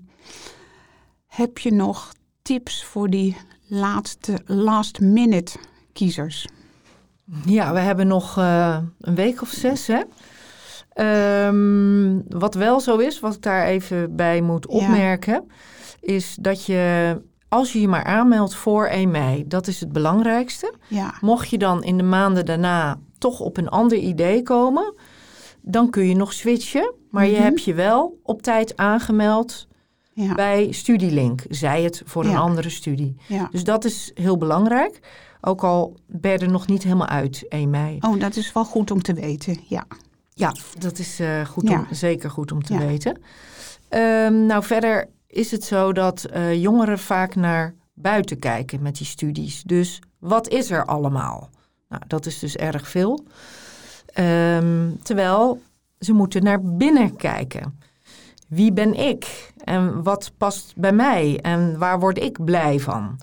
Heb 1.27 1.59
je 1.59 1.73
nog 1.73 2.13
tips 2.47 2.85
voor 2.85 3.11
die 3.11 3.37
laatste 3.67 4.39
last 4.45 5.01
minute 5.01 5.59
kiezers? 5.93 6.47
ja, 7.47 7.73
we 7.73 7.79
hebben 7.79 8.07
nog 8.07 8.39
eh, 8.39 8.79
een 9.01 9.15
week 9.15 9.43
of 9.43 9.49
zes, 9.49 9.87
hè? 9.87 10.01
Ehm, 10.93 12.21
wat 12.29 12.55
wel 12.55 12.81
zo 12.81 12.97
is, 12.97 13.21
wat 13.21 13.35
ik 13.35 13.43
daar 13.43 13.67
even 13.67 14.17
bij 14.17 14.41
moet 14.41 14.67
Ja. 14.71 14.77
opmerken, 14.79 15.51
is 16.01 16.37
dat 16.41 16.65
je, 16.65 17.17
als 17.49 17.73
je 17.73 17.81
je 17.81 17.89
maar 17.89 18.05
aanmeldt 18.05 18.55
voor 18.55 18.87
1 18.87 19.11
mei, 19.11 19.45
dat 19.49 19.67
is 19.67 19.81
het 19.81 19.93
belangrijkste. 19.93 20.75
Ja, 20.89 21.15
Mocht 21.21 21.49
je 21.51 21.59
dan 21.59 21.83
in 21.85 21.97
de 21.97 22.03
maanden 22.03 22.47
daarna 22.47 22.99
toch 23.19 23.41
op 23.41 23.57
een 23.57 23.69
ander 23.69 23.99
idee 23.99 24.43
komen, 24.43 24.95
dan 25.61 25.91
kun 25.91 26.09
je 26.09 26.15
nog 26.17 26.33
switchen. 26.33 26.95
Maar 27.11 27.27
je 27.27 27.33
Mhm. 27.33 27.43
hebt 27.43 27.65
je 27.65 27.75
wel 27.75 28.19
op 28.23 28.43
tijd 28.43 28.77
aangemeld 28.77 29.67
ja, 30.25 30.35
bij 30.35 30.73
Studielink, 30.73 31.43
zij 31.49 31.83
het 31.83 32.03
voor 32.05 32.25
een 32.25 32.37
andere 32.37 32.71
studie. 32.71 33.17
Dus 33.51 33.65
dat 33.65 33.85
is 33.85 34.11
heel 34.15 34.37
belangrijk. 34.37 35.01
Ook 35.41 35.65
al 35.65 35.97
ben 36.07 36.33
je 36.33 36.39
er 36.39 36.51
nog 36.51 36.67
niet 36.67 36.83
helemaal 36.83 37.07
uit 37.07 37.45
1 37.49 37.71
mei. 37.71 37.99
Oh, 38.01 38.21
dat 38.21 38.37
is 38.37 38.53
wel 38.53 38.65
goed 38.65 38.91
om 38.91 39.03
te 39.03 39.13
weten. 39.15 39.59
Ja, 39.69 39.87
Ja, 40.35 40.55
dat 40.79 40.99
is 40.99 41.21
eh, 41.21 41.45
goed 41.45 41.71
om, 41.71 41.87
zeker 41.91 42.31
goed 42.31 42.53
om 42.53 42.63
te 42.63 42.79
weten. 42.79 43.21
Ehm, 43.89 44.47
nou, 44.47 44.65
verder 44.65 45.09
is 45.27 45.51
het 45.51 45.65
zo 45.65 45.93
dat 45.93 46.25
eh, 46.25 46.63
jongeren 46.63 46.99
vaak 46.99 47.35
naar 47.35 47.75
buiten 47.95 48.39
kijken 48.39 48.83
met 48.83 48.97
die 48.97 49.07
studies. 49.07 49.63
Dus 49.63 50.03
wat 50.19 50.49
is 50.49 50.71
er 50.71 50.85
allemaal? 50.85 51.51
Nou, 51.89 52.03
dat 52.07 52.27
is 52.27 52.39
dus 52.39 52.57
erg 52.57 52.89
veel. 52.89 53.25
Ehm, 54.07 54.91
terwijl 55.03 55.63
ze 55.99 56.13
moeten 56.13 56.43
naar 56.43 56.63
binnen 56.63 57.17
kijken. 57.17 57.79
Wie 58.47 58.73
ben 58.73 58.95
ik? 58.95 59.53
En 59.65 60.03
wat 60.03 60.33
past 60.39 60.73
bij 60.77 60.93
mij? 60.93 61.39
En 61.43 61.79
waar 61.79 61.99
word 62.01 62.19
ik 62.19 62.45
blij 62.45 62.81
van? 62.81 63.21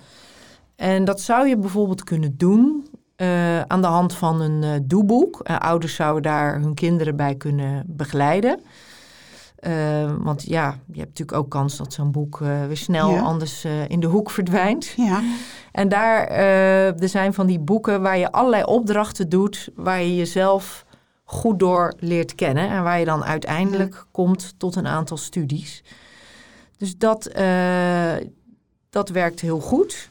En 0.75 1.05
dat 1.05 1.21
zou 1.21 1.47
je 1.47 1.57
bijvoorbeeld 1.57 2.03
kunnen 2.03 2.37
doen 2.37 2.87
eh, 3.15 3.61
aan 3.61 3.81
de 3.81 3.87
hand 3.87 4.13
van 4.15 4.41
een 4.41 4.63
eh, 4.63 4.71
doeboek. 4.83 5.39
Eh, 5.43 5.57
ouders 5.57 5.95
zouden 5.95 6.21
daar 6.23 6.59
hun 6.59 6.73
kinderen 6.73 7.15
bij 7.15 7.35
kunnen 7.35 7.83
begeleiden. 7.87 8.59
Want 10.23 10.43
ja, 10.43 10.65
je 10.91 10.99
hebt 10.99 11.07
natuurlijk 11.09 11.37
ook 11.37 11.49
kans 11.49 11.77
dat 11.77 11.93
zo'n 11.93 12.11
boek 12.11 12.37
weer 12.37 12.77
snel 12.77 13.09
Ja. 13.09 13.21
anders 13.21 13.65
in 13.87 13.99
de 13.99 14.07
hoek 14.07 14.29
verdwijnt. 14.31 14.85
ja, 14.85 15.21
En 15.71 15.89
daar 15.89 16.27
er 16.27 17.09
zijn 17.09 17.33
van 17.33 17.47
die 17.47 17.59
boeken 17.59 18.01
waar 18.01 18.17
je 18.17 18.31
allerlei 18.31 18.63
opdrachten 18.63 19.29
doet, 19.29 19.69
waar 19.75 20.01
je 20.01 20.15
jezelf 20.15 20.85
goed 21.33 21.59
door 21.59 21.93
leert 21.99 22.35
kennen 22.35 22.69
en 22.69 22.83
waar 22.83 22.99
je 22.99 23.05
dan 23.05 23.23
uiteindelijk 23.23 24.05
komt 24.11 24.53
tot 24.57 24.75
een 24.75 24.87
aantal 24.87 25.17
studies. 25.17 25.83
Dus 26.77 26.97
dat, 26.97 27.25
eh, 27.25 28.15
dat 28.89 29.09
werkt 29.09 29.39
heel 29.39 29.59
goed. 29.59 30.09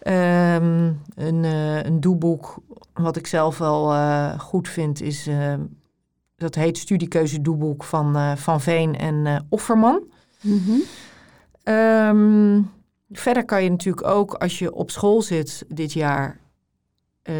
Ehm, 0.00 0.92
een, 1.14 1.44
eh, 1.44 1.82
een 1.82 2.00
doeboek, 2.00 2.54
wat 2.92 3.16
ik 3.16 3.26
zelf 3.26 3.58
wel 3.58 3.92
eh, 3.92 4.40
goed 4.40 4.68
vind, 4.68 5.02
is 5.02 5.28
dat 6.36 6.54
heet 6.54 6.78
Studiekeuze 6.78 7.40
Doeboek 7.40 7.84
van 7.84 8.38
Van 8.38 8.60
Veen 8.60 8.96
en 8.96 9.46
Offerman. 9.48 10.02
mhm. 10.40 10.78
Ehm, 11.62 12.60
verder 13.10 13.44
kan 13.44 13.62
je 13.62 13.70
natuurlijk 13.70 14.06
ook, 14.06 14.34
als 14.34 14.58
je 14.58 14.74
op 14.74 14.90
school 14.90 15.22
zit 15.22 15.64
dit 15.68 15.92
jaar, 15.92 16.39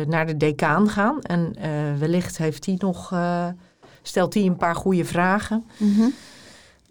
naar 0.07 0.27
de 0.27 0.37
decaan 0.37 0.89
gaan. 0.89 1.21
En 1.23 1.55
eh, 1.55 1.71
wellicht 1.99 2.39
heeft 2.39 2.67
hij 2.67 2.75
nog, 2.79 3.13
eh, 3.13 3.49
stelt 4.03 4.35
hij 4.35 4.43
een 4.43 4.57
paar 4.57 4.75
goede 4.75 5.05
vragen. 5.05 5.65
Mhm. 5.77 6.09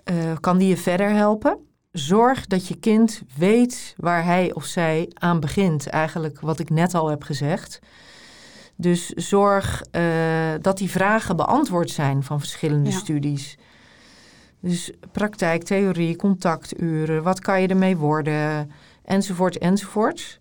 Eh, 0.04 0.16
kan 0.40 0.58
die 0.58 0.68
je 0.68 0.78
verder 0.78 1.10
helpen? 1.10 1.58
Zorg 1.92 2.48
dat 2.48 2.68
je 2.68 2.76
kind 2.76 3.22
weet 3.38 3.94
waar 3.98 4.24
hij 4.24 4.54
of 4.54 4.66
zij 4.66 5.10
aan 5.14 5.40
begint. 5.40 5.88
Eigenlijk 5.88 6.40
wat 6.42 6.60
ik 6.60 6.70
net 6.70 6.94
al 6.96 7.08
heb 7.10 7.24
gezegd. 7.24 7.80
Dus 8.76 9.08
zorg 9.10 9.84
eh, 9.92 10.04
dat 10.62 10.78
die 10.78 10.90
vragen 10.90 11.36
beantwoord 11.36 11.90
zijn 11.90 12.24
van 12.24 12.40
verschillende 12.40 12.90
Ja. 12.90 12.98
studies. 12.98 13.58
Dus 14.60 14.92
praktijk, 15.12 15.64
theorie, 15.64 16.16
contacturen, 16.16 17.24
wat 17.24 17.40
kan 17.40 17.62
je 17.62 17.68
ermee 17.68 17.98
worden, 17.98 18.72
enzovoort, 19.06 19.58
enzovoort. 19.58 20.40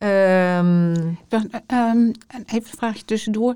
En 0.00 1.16
even 2.46 2.70
een 2.70 2.76
vraagje 2.78 3.04
tussendoor. 3.04 3.54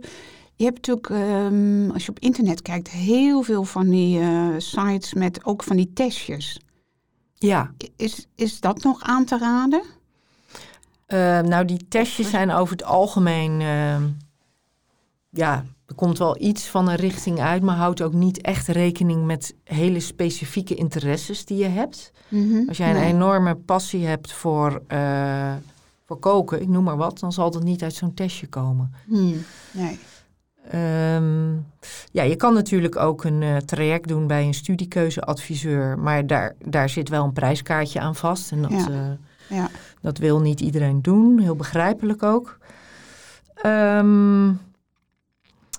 Je 0.57 0.65
hebt 0.65 0.77
natuurlijk, 0.87 1.11
ehm, 1.11 1.91
als 1.91 2.05
je 2.05 2.11
op 2.11 2.19
internet 2.19 2.63
kijkt, 2.63 2.91
heel 2.91 3.43
veel 3.43 3.65
van 3.65 3.89
die 3.91 4.21
eh, 4.21 4.49
sites 4.59 5.15
met 5.15 5.45
ook 5.45 5.63
van 5.63 5.77
die 5.77 5.93
testjes. 5.93 6.61
ja, 7.35 7.71
Is, 7.97 8.27
is 8.35 8.61
dat 8.61 8.83
nog 8.83 9.03
aan 9.03 9.25
te 9.25 9.39
raden? 9.39 9.83
Nou, 11.49 11.65
die 11.65 11.89
testjes 11.89 12.31
zijn 12.31 12.51
over 12.51 12.73
het 12.77 12.85
algemeen. 12.85 13.61
ja, 15.31 15.65
er 15.87 15.95
komt 15.95 16.19
wel 16.19 16.41
iets 16.43 16.67
van 16.67 16.89
een 16.89 16.97
richting 16.97 17.41
uit, 17.41 17.63
maar 17.63 17.77
houdt 17.77 18.03
ook 18.03 18.13
niet 18.13 18.41
echt 18.41 18.67
rekening 18.69 19.25
met 19.25 19.55
hele 19.65 20.01
specifieke 20.01 20.75
interesses 20.75 21.45
die 21.45 21.59
je 21.59 21.69
hebt. 21.69 22.13
Mhm. 22.29 22.69
Als 22.69 22.77
jij 22.77 22.91
een 22.91 22.97
Nee. 23.01 23.13
enorme 23.13 23.55
passie 23.55 24.07
hebt 24.07 24.33
voor, 24.33 24.83
eh, 24.87 25.55
voor 26.15 26.33
koken, 26.33 26.61
ik 26.61 26.69
noem 26.69 26.85
maar 26.85 26.97
wat, 26.97 27.19
dan 27.19 27.33
zal 27.33 27.51
dat 27.51 27.63
niet 27.63 27.83
uit 27.83 27.95
zo'n 27.95 28.15
testje 28.15 28.47
komen. 28.47 28.93
Hmm, 29.07 29.35
Nee. 29.73 29.99
Ehm, 30.71 31.53
ja, 32.13 32.23
je 32.23 32.37
kan 32.37 32.55
natuurlijk 32.55 32.97
ook 32.97 33.25
een 33.25 33.43
eh, 33.43 33.57
traject 33.57 34.09
doen 34.09 34.27
bij 34.27 34.45
een 34.45 34.55
studiekeuzeadviseur, 34.55 35.99
maar 35.99 36.27
daar, 36.27 36.55
daar 36.65 36.89
zit 36.89 37.09
wel 37.09 37.25
een 37.25 37.33
prijskaartje 37.33 38.01
aan 38.01 38.15
vast. 38.17 38.53
En 38.53 38.63
dat, 38.63 38.71
Ja. 38.71 38.89
eh, 38.89 39.57
Ja. 39.57 39.69
dat 40.01 40.19
wil 40.19 40.41
niet 40.41 40.61
iedereen 40.61 41.03
doen, 41.03 41.39
heel 41.39 41.57
begrijpelijk 41.57 42.23
ook. 42.23 42.59
Ehm, 43.55 44.47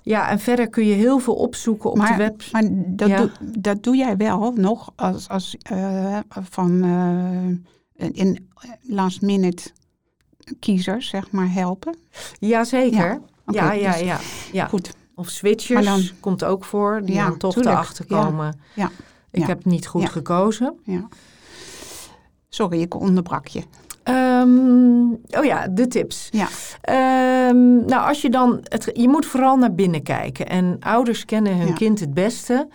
ja, 0.02 0.30
en 0.30 0.38
verder 0.38 0.68
kun 0.68 0.86
je 0.86 0.94
heel 0.94 1.18
veel 1.18 1.34
opzoeken 1.34 1.90
op 1.90 1.96
de 2.06 2.14
web. 2.16 2.42
Maar 2.52 2.62
dat, 2.86 3.08
Ja. 3.08 3.16
doe, 3.16 3.30
dat 3.58 3.82
doe 3.82 3.96
jij 3.96 4.16
wel 4.16 4.52
nog 4.52 4.92
als, 4.96 5.28
als 5.28 5.56
eh, 5.62 6.18
van 6.28 6.84
in 7.96 8.48
last 8.82 9.22
minute 9.22 9.70
kiezers, 10.60 11.08
zeg 11.08 11.30
maar, 11.30 11.52
helpen. 11.52 11.96
Jazeker. 12.38 12.96
Ja, 13.08 13.20
Ja, 13.52 13.64
Oké, 13.66 13.72
ja, 13.72 13.92
dus- 13.92 14.00
ja, 14.00 14.18
ja. 14.52 14.66
Goed. 14.66 14.94
Of 15.14 15.28
switchers 15.28 15.86
dan- 15.86 16.02
komt 16.20 16.44
ook 16.44 16.64
voor, 16.64 17.00
die 17.04 17.14
Ja, 17.14 17.28
dan 17.28 17.38
toch 17.38 17.52
tuurlijk. 17.52 17.74
erachter 17.74 18.06
komen. 18.06 18.58
Ja, 18.74 18.90
Ik 19.30 19.40
ja. 19.40 19.46
heb 19.46 19.64
niet 19.64 19.86
goed 19.86 20.02
Ja. 20.02 20.08
gekozen. 20.08 20.74
Ja. 20.84 21.08
Sorry, 22.48 22.80
ik 22.80 22.94
onderbrak 23.00 23.46
je. 23.46 23.62
Ehm, 24.02 25.38
oh 25.38 25.44
ja, 25.44 25.68
de 25.68 25.86
tips. 25.88 26.28
Ja. 26.30 26.48
Ehm, 26.80 27.84
nou, 27.84 28.08
als 28.08 28.22
je 28.22 28.30
dan. 28.30 28.60
Het, 28.62 28.90
je 28.92 29.08
moet 29.08 29.26
vooral 29.26 29.56
naar 29.56 29.74
binnen 29.74 30.02
kijken. 30.02 30.46
En 30.48 30.76
ouders 30.80 31.24
kennen 31.24 31.56
hun 31.56 31.66
Ja. 31.66 31.72
kind 31.74 32.00
het 32.00 32.14
beste. 32.14 32.68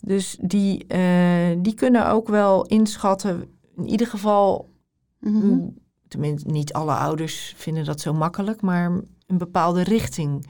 Dus 0.00 0.36
die, 0.40 0.84
eh, 0.88 1.00
die 1.58 1.74
kunnen 1.74 2.08
ook 2.10 2.28
wel 2.28 2.64
inschatten. 2.66 3.44
In 3.76 3.88
ieder 3.88 4.06
geval. 4.06 4.70
Mm, 5.20 5.74
Tenminste, 6.12 6.48
niet 6.50 6.72
alle 6.72 6.92
ouders 6.94 7.54
vinden 7.56 7.84
dat 7.84 8.00
zo 8.00 8.12
makkelijk. 8.14 8.60
Maar 8.60 8.90
een 9.26 9.38
bepaalde 9.38 9.82
richting 9.82 10.46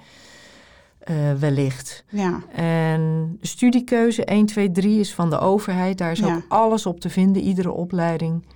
eh, 0.99 1.33
wellicht. 1.33 2.05
Ja, 2.09 2.43
En 2.53 3.37
de 3.41 3.47
studiekeuze 3.47 4.25
1, 4.25 4.47
2, 4.47 4.71
3 4.71 5.01
is 5.01 5.15
van 5.15 5.31
de 5.31 5.39
overheid. 5.39 5.99
Daar 5.99 6.11
is 6.13 6.19
Ja. 6.19 6.35
ook 6.35 6.43
alles 6.49 6.87
op 6.87 7.01
te 7.01 7.11
vinden, 7.11 7.43
iedere 7.43 7.71
opleiding. 7.71 8.47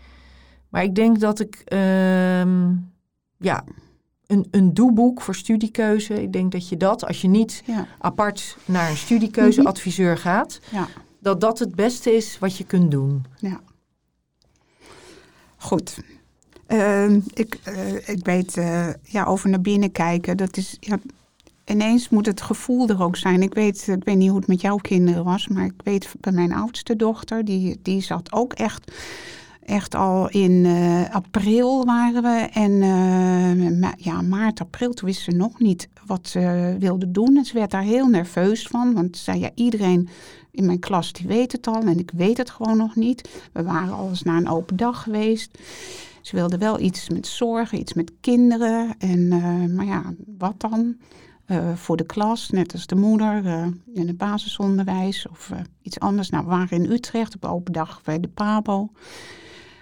Maar 0.69 0.83
ik 0.83 0.95
denk 0.95 1.21
dat 1.21 1.41
ik, 1.41 1.55
ehm, 1.65 2.73
ja, 3.39 3.65
een, 4.27 4.47
een 4.51 4.75
doeboek 4.75 5.21
voor 5.21 5.35
studiekeuze. 5.35 6.23
Ik 6.23 6.33
denk 6.33 6.53
dat 6.53 6.69
je 6.69 6.77
dat, 6.77 7.07
als 7.07 7.21
je 7.21 7.29
niet 7.29 7.63
ja, 7.67 7.87
apart 7.99 8.57
naar 8.65 8.91
een 8.91 8.97
studiekeuzeadviseur 8.97 10.19
gaat, 10.19 10.61
ja. 10.71 10.89
dat 11.21 11.41
dat 11.41 11.59
het 11.59 11.75
beste 11.75 12.17
is 12.17 12.39
wat 12.39 12.57
je 12.57 12.65
kunt 12.65 12.91
doen. 12.91 13.25
Goed. 15.57 16.01
Ehm, 16.67 17.21
ik, 17.35 17.59
eh, 17.65 18.09
ik 18.09 18.25
weet, 18.25 18.57
eh, 18.57 18.89
ja, 19.03 19.25
over 19.25 19.51
naar 19.51 19.61
binnen 19.61 19.93
kijken, 19.93 20.37
dat 20.37 20.57
is, 20.57 20.77
ja, 20.81 20.99
ineens 21.65 22.09
moet 22.09 22.27
het 22.27 22.41
gevoel 22.41 22.89
er 22.89 23.03
ook 23.03 23.17
zijn. 23.17 23.43
Ik 23.43 23.55
weet, 23.55 23.89
ik 23.89 24.05
weet 24.05 24.17
niet 24.17 24.29
hoe 24.29 24.39
het 24.39 24.49
met 24.49 24.61
jouw 24.61 24.77
kinderen 24.77 25.25
was, 25.25 25.49
maar 25.49 25.65
ik 25.65 25.81
weet 25.85 26.15
bij 26.21 26.33
mijn 26.33 26.53
oudste 26.53 26.97
dochter, 26.97 27.45
die, 27.45 27.79
die 27.83 28.01
zat 28.01 28.33
ook 28.33 28.53
echt, 28.53 28.93
echt 29.65 29.95
al 29.95 30.29
in 30.29 30.65
eh, 30.65 31.15
april 31.15 31.85
waren 31.85 32.23
we. 32.23 32.49
En 32.53 32.73
ja, 33.97 34.23
maart, 34.23 34.61
april, 34.61 34.93
toen 34.93 35.09
wist 35.09 35.23
ze 35.23 35.31
nog 35.31 35.59
niet 35.59 35.89
wat 36.07 36.29
ze 36.29 36.77
wilde 36.79 37.11
doen. 37.11 37.37
En 37.37 37.45
ze 37.45 37.55
werd 37.55 37.71
daar 37.71 37.83
heel 37.83 38.07
nerveus 38.07 38.67
van, 38.67 38.95
want 38.95 39.17
ze 39.17 39.23
zei, 39.23 39.41
ja, 39.41 39.51
iedereen 39.55 40.09
in 40.51 40.67
mijn 40.67 40.79
klas 40.79 41.13
die 41.13 41.27
weet 41.27 41.53
het 41.53 41.67
al 41.67 41.83
en 41.83 41.99
ik 41.99 42.11
weet 42.15 42.37
het 42.37 42.51
gewoon 42.51 42.77
nog 42.77 42.95
niet. 42.95 43.29
We 43.53 43.63
waren 43.63 43.95
al 43.95 44.09
eens 44.09 44.23
naar 44.23 44.37
een 44.37 44.49
open 44.49 44.77
dag 44.77 45.03
geweest. 45.03 45.59
Ze 46.27 46.37
wilde 46.37 46.59
wel 46.59 46.81
iets 46.81 47.09
met 47.09 47.27
zorgen, 47.27 47.79
iets 47.79 47.93
met 47.93 48.13
kinderen. 48.21 48.95
En, 48.99 49.33
eh, 49.33 49.75
maar 49.75 49.85
ja, 49.85 50.15
wat 50.39 50.61
dan? 50.61 50.97
Eh, 51.45 51.75
voor 51.75 51.97
de 51.97 52.07
klas, 52.07 52.51
net 52.51 52.73
als 52.73 52.87
de 52.87 52.95
moeder, 52.95 53.47
eh, 53.47 53.67
in 53.95 54.07
het 54.07 54.17
basisonderwijs 54.17 55.29
of 55.29 55.53
iets 55.83 56.01
anders. 56.01 56.31
Nou, 56.31 56.45
we 56.45 56.51
waren 56.51 56.83
in 56.83 56.91
Utrecht 56.91 57.35
op 57.35 57.45
open 57.45 57.73
dag 57.73 58.03
bij 58.03 58.21
de 58.21 58.29
PABO, 58.29 58.91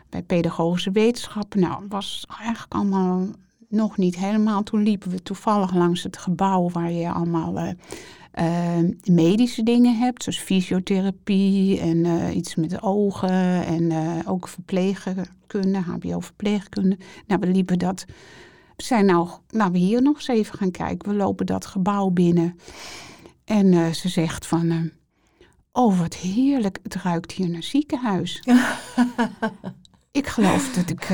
bij 0.08 0.22
pedagogische 0.22 0.90
wetenschappen. 0.90 1.60
Nou, 1.60 1.82
het 1.82 1.92
was 1.92 2.26
eigenlijk 2.40 2.74
allemaal 2.74 3.26
nog 3.68 3.96
niet 3.96 4.16
helemaal. 4.16 4.62
Toen 4.62 4.82
liepen 4.82 5.10
we 5.10 5.22
toevallig 5.22 5.74
langs 5.74 6.02
het 6.02 6.16
gebouw 6.16 6.70
waar 6.70 6.90
je 6.90 7.10
allemaal 7.12 7.74
medische 9.04 9.62
dingen 9.62 9.98
hebt, 9.98 10.22
zoals 10.22 10.38
fysiotherapie 10.38 11.80
en 11.80 12.04
eh, 12.04 12.36
iets 12.36 12.54
met 12.54 12.70
de 12.70 12.82
ogen 12.82 13.66
en 13.66 13.90
eh, 13.90 14.18
ook 14.24 14.48
verpleegkunde, 14.48 15.78
HBO-verpleegkunde. 15.78 16.98
Nou, 17.26 17.40
we 17.40 17.46
liepen 17.46 17.78
dat. 17.78 18.04
We 18.76 18.82
zijn 18.82 19.06
nou, 19.06 19.28
laten 19.48 19.72
we 19.72 19.78
hier 19.78 20.02
nog 20.02 20.14
eens 20.14 20.28
even 20.28 20.58
gaan 20.58 20.70
kijken. 20.70 21.10
We 21.10 21.16
lopen 21.16 21.46
dat 21.46 21.66
gebouw 21.66 22.10
binnen 22.10 22.58
en 23.44 23.72
eh, 23.72 23.90
ze 23.90 24.08
zegt 24.08 24.46
van. 24.46 24.90
Oh, 25.72 26.00
wat 26.00 26.14
heerlijk. 26.14 26.78
Het 26.82 26.94
ruikt 26.94 27.32
hier 27.32 27.50
naar 27.50 27.62
ziekenhuis. 27.62 28.42
ik, 30.10 30.26
geloof 30.26 30.72
dat 30.72 30.90
ik, 30.90 31.08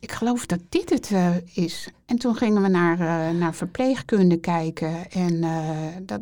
ik 0.00 0.12
geloof 0.12 0.46
dat 0.46 0.60
dit 0.68 0.90
het 0.90 1.12
is. 1.54 1.88
En 2.06 2.18
toen 2.18 2.34
gingen 2.34 2.62
we 2.62 2.68
naar, 2.68 2.98
naar 3.34 3.54
verpleegkunde 3.54 4.36
kijken. 4.36 5.10
En 5.10 5.40
dat 6.06 6.20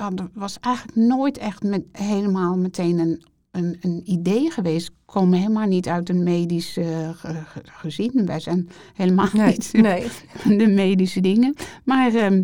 hadden- 0.00 0.30
was 0.34 0.58
eigenlijk 0.60 0.96
nooit 0.96 1.38
echt 1.38 1.62
met, 1.62 1.82
helemaal 1.92 2.56
meteen 2.56 2.98
een, 2.98 3.22
een, 3.50 3.76
een 3.80 4.00
idee 4.04 4.50
geweest. 4.50 4.88
We 4.88 4.94
komen 5.12 5.38
helemaal 5.38 5.66
niet 5.66 5.88
uit 5.88 6.08
een 6.08 6.22
medisch 6.22 6.76
eh, 6.76 6.86
ge- 7.14 7.42
ge- 7.46 7.60
gezin. 7.64 8.26
Wij 8.26 8.40
zijn 8.40 8.68
helemaal 8.94 9.28
Nee, 9.32 9.46
niet 9.46 9.72
nee. 9.72 10.06
de 10.58 10.66
medische 10.68 11.20
dingen. 11.20 11.54
Maar 11.84 12.14
ehm, 12.14 12.42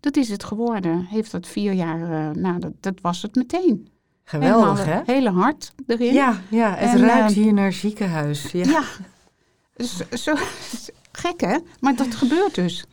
dat 0.00 0.16
is 0.16 0.28
het 0.28 0.44
geworden. 0.44 1.04
Heeft 1.04 1.30
dat 1.30 1.46
vier 1.46 1.72
jaar, 1.72 2.00
eh, 2.30 2.34
nou 2.42 2.58
dat, 2.58 2.72
dat 2.80 2.94
was 3.02 3.22
het 3.22 3.34
meteen. 3.34 3.88
Geweldig, 4.24 4.78
Helemaal, 4.84 5.02
hè? 5.06 5.12
Hele 5.12 5.30
hard 5.30 5.72
erin. 5.86 6.12
Ja, 6.12 6.40
ja, 6.50 6.74
het 6.74 7.00
En, 7.00 7.06
ruikt 7.06 7.30
eh, 7.30 7.36
hier 7.36 7.52
naar 7.52 7.72
ziekenhuis. 7.72 8.52
Ja. 8.52 8.64
Ja. 8.64 8.82
Zo, 9.84 10.04
zo, 10.16 10.34
gek 11.12 11.40
hè? 11.40 11.58
Maar 11.80 11.96
dat 11.96 12.14
gebeurt 12.14 12.54
dus. 12.54 12.84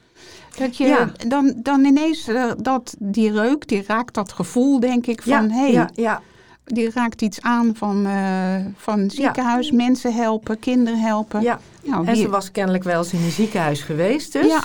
Dat 0.58 0.78
je 0.78 0.86
Ja. 0.86 1.12
dan, 1.28 1.54
dan 1.58 1.86
ineens 1.86 2.28
eh, 2.28 2.52
dat, 2.58 2.96
die 3.00 3.32
reuk, 3.32 3.68
die 3.68 3.84
raakt 3.88 4.14
dat 4.14 4.32
gevoel, 4.32 4.80
denk 4.80 5.06
ik, 5.08 5.22
van 5.22 5.50
hé, 5.50 5.60
hey, 5.62 5.72
ja, 5.72 5.90
ja. 5.94 6.22
die 6.66 6.90
raakt 6.94 7.22
iets 7.22 7.42
aan 7.42 7.76
van, 7.76 8.06
eh, 8.06 8.56
van 8.76 9.10
ziekenhuis, 9.10 9.72
mensen 9.72 10.14
helpen, 10.14 10.60
kinderen 10.60 11.00
helpen. 11.00 11.42
ja. 11.42 11.60
Nou, 11.84 12.06
En 12.08 12.14
die- 12.14 12.22
ze 12.24 12.30
was 12.30 12.52
kennelijk 12.52 12.84
wel 12.84 12.98
eens 12.98 13.14
in 13.14 13.24
een 13.24 13.32
ziekenhuis 13.32 13.82
geweest, 13.82 14.34
dus. 14.34 14.46
ja, 14.46 14.64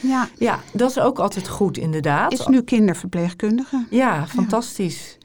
ja, 0.00 0.28
Ja, 0.38 0.60
dat 0.72 0.90
is 0.90 0.98
ook 0.98 1.18
altijd 1.18 1.48
goed, 1.48 1.78
inderdaad. 1.78 2.32
is 2.32 2.46
nu 2.46 2.62
kinderverpleegkundige. 2.62 3.86
Ja, 3.90 4.26
fantastisch. 4.26 5.18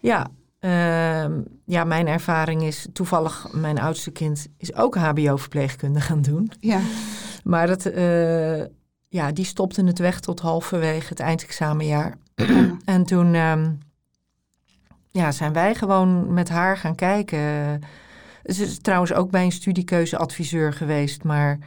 Ja, 0.00 0.26
ehm, 0.58 1.32
ja, 1.64 1.84
mijn 1.84 2.06
ervaring 2.06 2.62
is 2.62 2.86
toevallig, 2.92 3.46
mijn 3.52 3.80
oudste 3.80 4.10
kind 4.10 4.46
is 4.58 4.74
ook 4.74 4.94
HBO-verpleegkunde 4.96 6.00
gaan 6.00 6.22
doen. 6.22 6.50
Ja, 6.60 6.80
Maar 7.44 7.66
dat, 7.66 7.86
eh, 7.86 8.62
ja, 9.12 9.32
die 9.32 9.44
stopte 9.44 9.84
het 9.84 9.98
weg 9.98 10.20
tot 10.20 10.40
halverwege 10.40 11.08
het 11.08 11.20
eindexamenjaar. 11.20 12.14
en 12.84 13.04
toen 13.04 13.34
ehm, 13.34 13.72
ja, 15.10 15.32
zijn 15.32 15.52
wij 15.52 15.74
gewoon 15.74 16.32
met 16.32 16.48
haar 16.48 16.76
gaan 16.76 16.94
kijken. 16.94 17.38
Ze 18.44 18.62
is 18.62 18.78
trouwens 18.78 19.12
ook 19.12 19.30
bij 19.30 19.44
een 19.44 19.52
studiekeuzeadviseur 19.52 20.72
geweest, 20.72 21.24
maar 21.24 21.58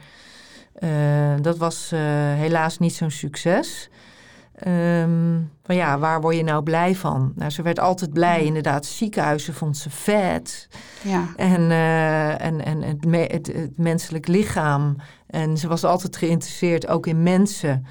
eh, 0.72 1.34
dat 1.40 1.56
was 1.56 1.92
eh, 1.92 2.00
helaas 2.34 2.78
niet 2.78 2.94
zo'n 2.94 3.10
succes. 3.10 3.88
Ehm, 4.56 5.40
van 5.62 5.74
ja, 5.74 5.98
waar 5.98 6.20
word 6.20 6.36
je 6.36 6.42
nou 6.42 6.62
blij 6.62 6.94
van? 6.94 7.32
Nou, 7.34 7.50
ze 7.50 7.62
werd 7.62 7.78
altijd 7.78 8.12
blij, 8.12 8.44
inderdaad. 8.44 8.86
Ziekenhuizen 8.86 9.54
vond 9.54 9.76
ze 9.76 9.90
vet. 9.90 10.68
ja, 11.02 11.24
En, 11.36 11.70
eh, 11.70 12.44
en, 12.46 12.64
en 12.64 12.82
het, 12.82 13.04
me- 13.04 13.28
het, 13.32 13.46
het 13.46 13.78
menselijk 13.78 14.26
lichaam. 14.28 14.96
En 15.26 15.58
ze 15.58 15.68
was 15.68 15.84
altijd 15.84 16.16
geïnteresseerd 16.16 16.86
ook 16.88 17.06
in 17.06 17.22
mensen. 17.22 17.86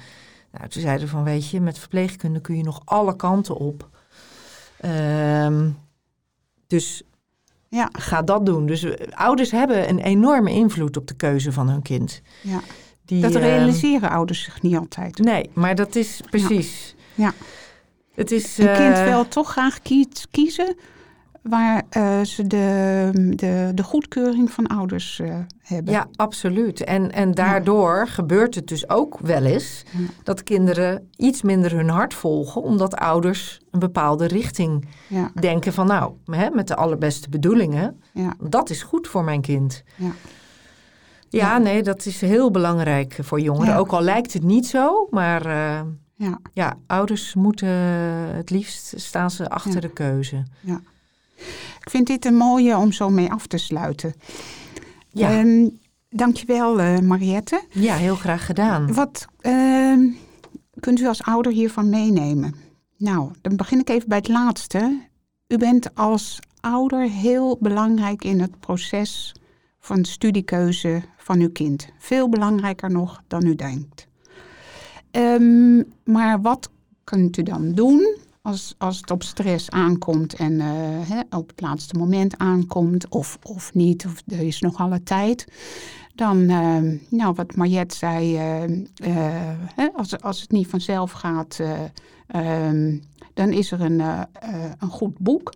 Nou, 0.52 0.68
toen 0.68 0.82
zeiden 0.82 1.08
van, 1.08 1.24
weet 1.24 1.48
je, 1.50 1.60
met 1.60 1.78
verpleegkunde 1.78 2.40
kun 2.40 2.56
je 2.56 2.62
nog 2.62 2.80
alle 2.84 3.16
kanten 3.16 3.56
op. 3.56 3.88
Ehm, 4.80 5.68
dus 6.66 7.02
ja, 7.68 7.88
ga 7.92 8.22
dat 8.22 8.46
doen. 8.46 8.66
Dus 8.66 8.82
eh, 8.82 9.06
ouders 9.18 9.50
hebben 9.50 9.88
een 9.88 9.98
enorme 9.98 10.50
invloed 10.50 10.96
op 10.96 11.06
de 11.06 11.14
keuze 11.14 11.52
van 11.52 11.68
hun 11.68 11.82
kind. 11.82 12.22
ja. 12.42 12.60
Die, 13.06 13.22
Dat 13.22 13.34
ehm, 13.34 13.42
realiseren 13.42 14.10
ouders 14.10 14.42
zich 14.42 14.62
niet 14.62 14.76
altijd. 14.76 15.18
Nee, 15.18 15.50
maar 15.52 15.74
dat 15.74 15.96
is 15.96 16.20
precies. 16.30 16.94
Ja. 17.14 17.32
Het 18.14 18.30
is. 18.30 18.58
Een 18.58 18.74
kind 18.76 18.96
eh, 18.96 19.04
wil 19.04 19.28
toch 19.28 19.50
graag 19.50 19.78
kiezen 20.30 20.76
waar 21.42 21.82
eh, 21.90 22.20
ze 22.20 22.46
de, 22.46 23.10
de, 23.36 23.70
de 23.74 23.82
goedkeuring 23.82 24.50
van 24.50 24.66
ouders 24.66 25.20
eh, 25.20 25.38
hebben. 25.62 25.92
Ja, 25.92 26.06
absoluut. 26.16 26.84
En, 26.84 27.12
en 27.12 27.32
daardoor 27.32 28.08
gebeurt 28.08 28.54
het 28.54 28.68
dus 28.68 28.88
ook 28.88 29.18
wel 29.18 29.42
eens 29.44 29.82
Ja. 29.90 29.98
dat 30.22 30.42
kinderen 30.42 31.08
iets 31.16 31.42
minder 31.42 31.72
hun 31.72 31.88
hart 31.88 32.14
volgen, 32.14 32.62
omdat 32.62 32.96
ouders 32.96 33.60
een 33.70 33.78
bepaalde 33.78 34.26
richting 34.26 34.88
Ja, 35.08 35.30
denken 35.40 35.72
van 35.72 35.86
nou, 35.86 36.12
hè, 36.24 36.50
met 36.50 36.68
de 36.68 36.76
allerbeste 36.76 37.28
bedoelingen, 37.28 38.00
dat 38.40 38.70
is 38.70 38.82
goed 38.82 39.08
voor 39.08 39.24
mijn 39.24 39.40
kind. 39.40 39.82
ja. 39.96 40.10
Ja, 41.28 41.58
nee, 41.58 41.82
dat 41.82 42.06
is 42.06 42.20
heel 42.20 42.50
belangrijk 42.50 43.18
voor 43.20 43.40
jongeren. 43.40 43.72
Ja. 43.72 43.78
Ook 43.78 43.92
al 43.92 44.02
lijkt 44.02 44.32
het 44.32 44.42
niet 44.42 44.66
zo, 44.66 45.06
maar 45.10 45.46
eh, 45.46 45.80
Ja, 46.18 46.38
Ja, 46.52 46.76
ouders 46.86 47.34
moeten 47.34 47.68
het 48.36 48.50
liefst 48.50 48.92
staan 49.00 49.30
ze 49.30 49.48
achter 49.50 49.72
Ja. 49.74 49.80
de 49.80 49.92
keuze. 49.92 50.44
ik 51.80 51.90
vind 51.90 52.06
dit 52.06 52.24
een 52.24 52.36
mooie 52.36 52.76
om 52.76 52.92
zo 52.92 53.10
mee 53.10 53.30
af 53.32 53.46
te 53.46 53.56
sluiten. 53.58 54.14
Ja, 55.08 55.30
Ehm, 55.30 55.68
dankjewel, 56.10 56.80
eh 56.80 56.98
Mariette. 56.98 57.62
ja 57.70 57.94
heel 57.94 58.14
graag 58.16 58.46
gedaan. 58.46 58.94
Wat 58.94 59.26
ehm, 59.40 60.00
kunt 60.80 61.00
u 61.00 61.06
als 61.06 61.22
ouder 61.22 61.52
hiervan 61.52 61.88
meenemen? 61.90 62.54
Nou, 62.96 63.30
dan 63.42 63.56
begin 63.56 63.80
ik 63.80 63.88
even 63.88 64.08
bij 64.08 64.18
het 64.18 64.28
laatste. 64.28 65.00
U 65.48 65.56
bent 65.58 65.94
als 65.94 66.38
ouder 66.60 67.00
heel 67.10 67.56
belangrijk 67.60 68.24
in 68.24 68.40
het 68.40 68.60
proces 68.60 69.34
van 69.80 70.04
studiekeuze 70.04 71.02
van 71.26 71.40
uw 71.40 71.50
kind. 71.50 71.88
Veel 71.98 72.28
belangrijker 72.28 72.90
nog 72.90 73.22
dan 73.26 73.46
u 73.46 73.54
denkt. 73.54 74.06
Ehm, 75.10 75.82
maar 76.04 76.40
wat 76.40 76.70
kunt 77.04 77.36
u 77.36 77.42
dan 77.42 77.72
doen 77.72 78.16
als, 78.42 78.74
als 78.78 78.96
het 78.96 79.10
op 79.10 79.22
stress 79.22 79.70
aankomt 79.70 80.34
en 80.34 80.60
eh, 80.60 81.20
op 81.30 81.48
het 81.48 81.60
laatste 81.60 81.98
moment 81.98 82.38
aankomt 82.38 83.08
of, 83.08 83.38
of 83.42 83.74
niet, 83.74 84.06
of 84.06 84.22
er 84.26 84.40
is 84.40 84.60
nog 84.60 84.76
alle 84.76 85.02
tijd? 85.02 85.46
Dan, 86.14 86.48
eh, 86.48 86.82
nou, 87.08 87.34
wat 87.34 87.56
Mariette 87.56 87.96
zei, 87.96 88.36
eh, 88.36 88.64
eh, 88.64 89.94
als, 89.94 90.20
als 90.20 90.40
het 90.40 90.50
niet 90.50 90.66
vanzelf 90.66 91.12
gaat, 91.12 91.60
eh, 91.60 91.80
ehm, 92.26 92.98
dan 93.34 93.52
is 93.52 93.72
er 93.72 93.80
een, 93.80 94.00
een 94.78 94.88
goed 94.88 95.18
boek. 95.18 95.52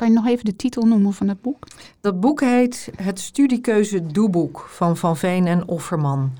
Kan 0.00 0.08
je 0.08 0.14
nog 0.14 0.26
even 0.26 0.44
de 0.44 0.56
titel 0.56 0.82
noemen 0.86 1.12
van 1.12 1.28
het 1.28 1.40
boek? 1.40 1.66
Dat 2.00 2.20
boek 2.20 2.40
heet 2.40 2.90
Het 2.96 3.20
Studiekeuze 3.20 4.06
Doeboek 4.06 4.66
van 4.68 4.96
Van 4.96 5.16
Veen 5.16 5.46
en 5.46 5.68
Offerman. 5.68 6.32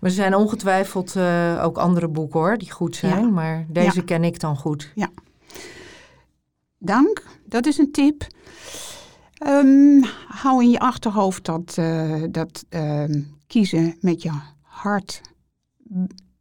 Er 0.00 0.10
zijn 0.10 0.34
ongetwijfeld 0.34 1.16
eh, 1.16 1.60
ook 1.64 1.78
andere 1.78 2.08
boeken 2.08 2.40
hoor, 2.40 2.58
die 2.58 2.70
goed 2.70 2.96
zijn, 2.96 3.24
Ja. 3.24 3.30
maar 3.30 3.66
deze 3.68 3.96
Ja. 3.98 4.02
ken 4.02 4.24
ik 4.24 4.40
dan 4.40 4.56
goed. 4.56 4.92
Dank, 6.78 7.22
dat 7.46 7.66
is 7.66 7.78
een 7.78 7.92
tip. 7.92 8.26
Ehm, 9.34 10.02
hou 10.26 10.62
in 10.62 10.70
je 10.70 10.78
achterhoofd 10.78 11.44
dat, 11.44 11.74
eh, 11.78 12.22
dat 12.30 12.64
ehm, 12.68 13.20
kiezen 13.46 13.96
met 14.00 14.22
je 14.22 14.30
hart 14.60 15.20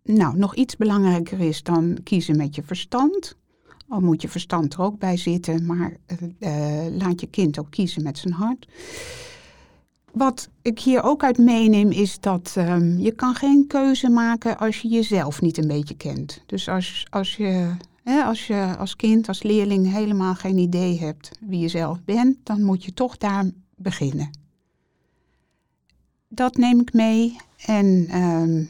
nou, 0.04 0.38
nog 0.38 0.56
iets 0.56 0.78
belangrijker 0.78 1.40
is 1.40 1.64
dan 1.64 1.98
kiezen 2.04 2.38
met 2.38 2.56
je 2.56 2.64
verstand. 2.64 3.36
Al 3.92 4.00
moet 4.00 4.22
je 4.22 4.30
verstand 4.30 4.74
er 4.74 4.82
ook 4.82 5.00
bij 5.00 5.18
zitten, 5.18 5.66
maar 5.66 5.98
eh, 6.06 6.86
eh, 6.86 6.94
laat 6.94 7.22
je 7.22 7.28
kind 7.28 7.60
ook 7.60 7.72
kiezen 7.72 8.04
met 8.04 8.18
zijn 8.18 8.34
hart. 8.34 8.68
Wat 10.12 10.50
ik 10.62 10.80
hier 10.80 11.04
ook 11.04 11.24
uit 11.24 11.38
meeneem 11.38 11.92
is 11.92 12.20
dat 12.20 12.54
ehm, 12.56 12.98
je 12.98 13.12
kan 13.12 13.36
geen 13.36 13.68
keuze 13.68 14.10
maken 14.10 14.58
als 14.58 14.82
je 14.82 14.88
jezelf 14.88 15.42
niet 15.42 15.58
een 15.58 15.68
beetje 15.68 15.96
kent. 15.96 16.44
Dus 16.46 16.70
als, 16.70 17.08
als 17.10 17.36
je 17.36 17.76
Hè, 18.04 18.24
als 18.24 18.48
je 18.48 18.76
als 18.78 18.96
kind, 18.96 19.28
als 19.28 19.44
leerling 19.44 19.92
helemaal 19.92 20.36
geen 20.36 20.58
idee 20.58 21.00
hebt 21.00 21.32
wie 21.40 21.60
je 21.60 21.68
zelf 21.68 22.04
bent, 22.04 22.38
dan 22.44 22.64
moet 22.64 22.84
je 22.84 22.94
toch 22.94 23.18
daar 23.18 23.46
beginnen. 23.76 24.30
Dat 26.28 26.56
neem 26.56 26.80
ik 26.80 26.94
mee. 26.94 27.38
En 27.66 28.06
ehm, 28.10 28.64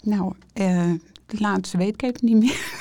nou, 0.00 0.34
eh, 0.52 0.92
de 1.26 1.38
laatste 1.38 1.76
weet 1.76 1.94
ik 1.94 2.02
even 2.02 2.26
niet 2.26 2.36
meer. 2.36 2.73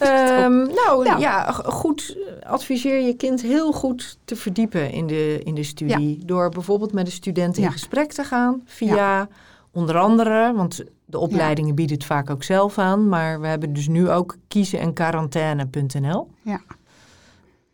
Ehm, 0.00 0.52
nou 0.58 1.18
Ja. 1.20 1.52
goed. 1.52 2.16
Adviseer 2.42 3.00
je 3.06 3.14
kind 3.14 3.42
heel 3.42 3.72
goed 3.72 4.18
te 4.24 4.36
verdiepen 4.36 4.90
in 4.92 5.06
de, 5.06 5.40
in 5.44 5.54
de 5.54 5.62
studie. 5.62 6.24
Door 6.24 6.48
bijvoorbeeld 6.50 6.92
met 6.92 7.04
de 7.06 7.12
student 7.12 7.56
in 7.56 7.62
Ja. 7.62 7.70
gesprek 7.70 8.12
te 8.12 8.24
gaan. 8.24 8.62
Via 8.64 9.28
onder 9.72 9.98
andere, 9.98 10.52
want 10.54 10.84
de 11.04 11.18
opleidingen 11.18 11.74
bieden 11.74 11.96
het 11.96 12.04
vaak 12.06 12.30
ook 12.30 12.42
zelf 12.42 12.78
aan. 12.78 13.08
Maar 13.08 13.40
we 13.40 13.46
hebben 13.46 13.72
dus 13.72 13.88
nu 13.88 14.10
ook 14.10 14.36
kiezen 14.48 14.80
en 14.80 14.92
quarantaine.nl. 14.92 16.28
Ja. 16.42 16.60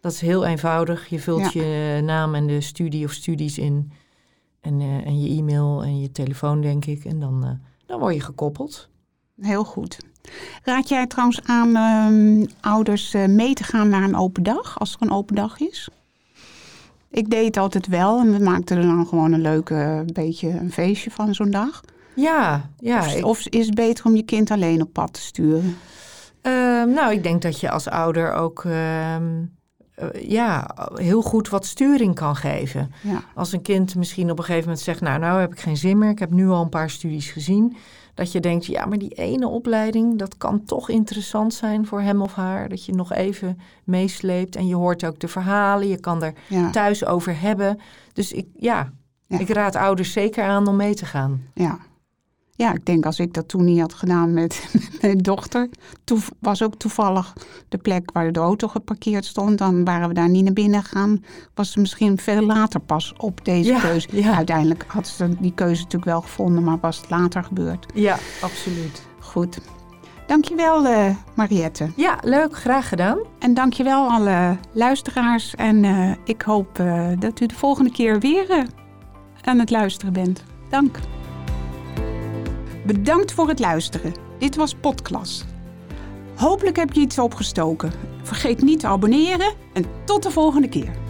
Dat 0.01 0.13
is 0.13 0.21
heel 0.21 0.45
eenvoudig. 0.45 1.07
Je 1.09 1.21
vult 1.21 1.53
je 1.53 2.01
naam 2.05 2.35
en 2.35 2.47
de 2.47 2.61
studie 2.61 3.05
of 3.05 3.13
studies 3.13 3.59
in. 3.59 3.93
En, 4.61 4.81
eh, 4.81 5.07
en 5.07 5.21
je 5.23 5.39
e-mail 5.39 5.83
en 5.83 6.01
je 6.01 6.13
telefoon, 6.13 6.61
denk 6.61 6.85
ik. 6.85 7.05
En 7.05 7.21
dan, 7.21 7.45
eh, 7.45 7.51
dan 7.87 7.99
word 8.01 8.15
je 8.15 8.21
gekoppeld. 8.21 8.89
Heel 9.41 9.65
goed. 9.65 9.99
Raad 10.65 10.89
jij 10.89 11.07
trouwens 11.07 11.41
aan 11.45 11.77
ehm, 11.77 12.47
ouders 12.61 13.15
eh, 13.15 13.25
mee 13.27 13.55
te 13.55 13.65
gaan 13.65 13.89
naar 13.89 14.03
een 14.03 14.17
open 14.17 14.43
dag, 14.43 14.79
als 14.79 14.93
er 14.95 15.03
een 15.03 15.13
open 15.13 15.35
dag 15.35 15.59
is? 15.61 15.89
Ik 17.11 17.31
deed 17.31 17.45
het 17.47 17.57
altijd 17.57 17.87
wel 17.87 18.19
en 18.21 18.33
we 18.33 18.45
maakten 18.45 18.77
er 18.77 18.83
dan 18.83 19.07
gewoon 19.07 19.33
een 19.33 19.41
leuke 19.41 19.75
eh, 19.75 20.01
beetje 20.13 20.49
een 20.49 20.73
feestje 20.73 21.11
van 21.11 21.35
zo'n 21.35 21.51
dag. 21.51 21.81
Ja, 22.15 22.71
ja. 22.79 22.99
of, 22.99 23.15
ik- 23.15 23.25
of 23.25 23.47
is 23.47 23.67
het 23.67 23.75
beter 23.75 24.05
om 24.05 24.17
je 24.17 24.23
kind 24.23 24.51
alleen 24.51 24.83
op 24.83 24.93
pad 24.93 25.13
te 25.13 25.21
sturen? 25.21 25.77
Ehm, 26.43 26.91
nou, 26.91 27.13
ik 27.13 27.23
denk 27.23 27.43
dat 27.43 27.61
je 27.61 27.71
als 27.71 27.89
ouder 27.89 28.33
ook 28.33 28.65
ehm, 28.65 29.45
eh, 29.97 30.29
ja, 30.31 30.75
heel 30.95 31.23
goed 31.23 31.49
wat 31.49 31.67
sturing 31.67 32.15
kan 32.15 32.37
geven. 32.37 32.93
Ja, 33.03 33.23
Als 33.35 33.53
een 33.53 33.63
kind 33.63 33.95
misschien 33.95 34.31
op 34.31 34.39
een 34.39 34.45
gegeven 34.45 34.65
moment 34.65 34.85
zegt, 34.85 35.01
nou, 35.01 35.19
nou 35.19 35.41
heb 35.41 35.53
ik 35.53 35.61
geen 35.61 35.77
zin 35.77 35.99
meer, 35.99 36.11
ik 36.11 36.19
heb 36.19 36.31
nu 36.31 36.49
al 36.49 36.63
een 36.63 36.69
paar 36.69 36.91
studies 36.91 37.31
gezien. 37.31 37.77
Dat 38.15 38.33
je 38.33 38.41
denkt, 38.41 38.67
ja, 38.67 38.87
maar 38.87 38.99
die 38.99 39.15
ene 39.15 39.49
opleiding, 39.49 40.19
dat 40.19 40.37
kan 40.37 40.65
toch 40.65 40.89
interessant 40.89 41.55
zijn 41.55 41.87
voor 41.87 42.01
hem 42.01 42.23
of 42.23 42.35
haar. 42.35 42.69
Dat 42.69 42.85
je 42.85 42.93
nog 42.95 43.13
even 43.13 43.59
meesleept 43.85 44.57
en 44.57 44.67
je 44.67 44.75
hoort 44.75 45.05
ook 45.05 45.19
de 45.21 45.29
verhalen, 45.29 45.89
je 45.89 46.01
kan 46.01 46.23
er 46.23 46.33
ja, 46.49 46.71
thuis 46.71 47.05
over 47.05 47.41
hebben. 47.41 47.79
Dus 48.13 48.33
ik, 48.33 48.47
ja, 48.57 48.93
Ja. 49.27 49.39
ik 49.39 49.49
raad 49.49 49.77
ouders 49.77 50.13
zeker 50.13 50.45
aan 50.45 50.67
om 50.67 50.77
mee 50.77 50.95
te 50.95 51.07
gaan. 51.07 51.43
ja. 51.55 51.79
Ja, 52.57 52.75
ik 52.75 52.87
denk 52.87 53.07
als 53.07 53.19
ik 53.19 53.35
dat 53.35 53.49
toen 53.49 53.65
niet 53.65 53.81
had 53.81 53.95
gedaan 53.95 54.33
met 54.33 54.69
mijn 55.01 55.19
dochter, 55.19 55.69
toen 56.05 56.21
was 56.41 56.63
ook 56.63 56.75
toevallig 56.75 57.33
de 57.69 57.79
plek 57.79 58.11
waar 58.13 58.33
de 58.33 58.41
auto 58.41 58.69
geparkeerd 58.69 59.25
stond, 59.25 59.59
dan 59.59 59.85
waren 59.85 60.09
we 60.09 60.15
daar 60.15 60.29
niet 60.29 60.45
naar 60.45 60.53
binnen 60.53 60.83
gegaan. 60.83 61.25
Was 61.55 61.73
ze 61.73 61.81
misschien 61.81 62.19
veel 62.19 62.43
later 62.43 62.81
pas 62.81 63.13
op 63.17 63.45
deze 63.45 63.71
Ja, 63.71 63.81
keuze. 63.81 64.09
ja. 64.13 64.35
Uiteindelijk 64.35 64.85
had 64.89 65.09
ze 65.09 65.37
die 65.41 65.53
keuze 65.55 65.83
natuurlijk 65.83 66.11
wel 66.11 66.21
gevonden, 66.21 66.65
maar 66.65 66.79
was 66.81 66.97
het 66.97 67.11
later 67.11 67.45
gebeurd. 67.45 67.87
Ja, 67.95 68.19
absoluut. 68.41 69.03
Goed. 69.21 69.59
Dankjewel 70.27 70.87
eh 70.87 71.11
Mariette. 71.35 71.91
Ja, 71.97 72.19
leuk, 72.23 72.57
graag 72.57 72.89
gedaan. 72.89 73.19
En 73.39 73.55
dankjewel 73.55 74.09
alle 74.11 74.59
luisteraars. 74.73 75.55
En 75.55 75.85
eh, 75.85 76.11
ik 76.25 76.43
hoop 76.43 76.79
eh, 76.79 77.09
dat 77.19 77.41
u 77.41 77.47
de 77.47 77.55
volgende 77.55 77.91
keer 77.91 78.19
weer 78.21 78.67
aan 79.45 79.59
het 79.59 79.71
luisteren 79.71 80.13
bent. 80.13 80.45
Dank. 80.71 80.99
Bedankt 82.87 83.33
voor 83.33 83.49
het 83.49 83.59
luisteren. 83.59 84.15
Dit 84.39 84.57
was 84.57 84.75
Podklas. 84.75 85.45
Hopelijk 86.37 86.77
heb 86.77 86.93
je 86.93 87.01
iets 87.01 87.19
opgestoken. 87.19 87.93
Vergeet 88.23 88.63
niet 88.63 88.81
te 88.81 88.87
abonneren 88.87 89.53
en 89.73 89.85
tot 90.05 90.23
de 90.23 90.31
volgende 90.31 90.69
keer. 90.69 91.06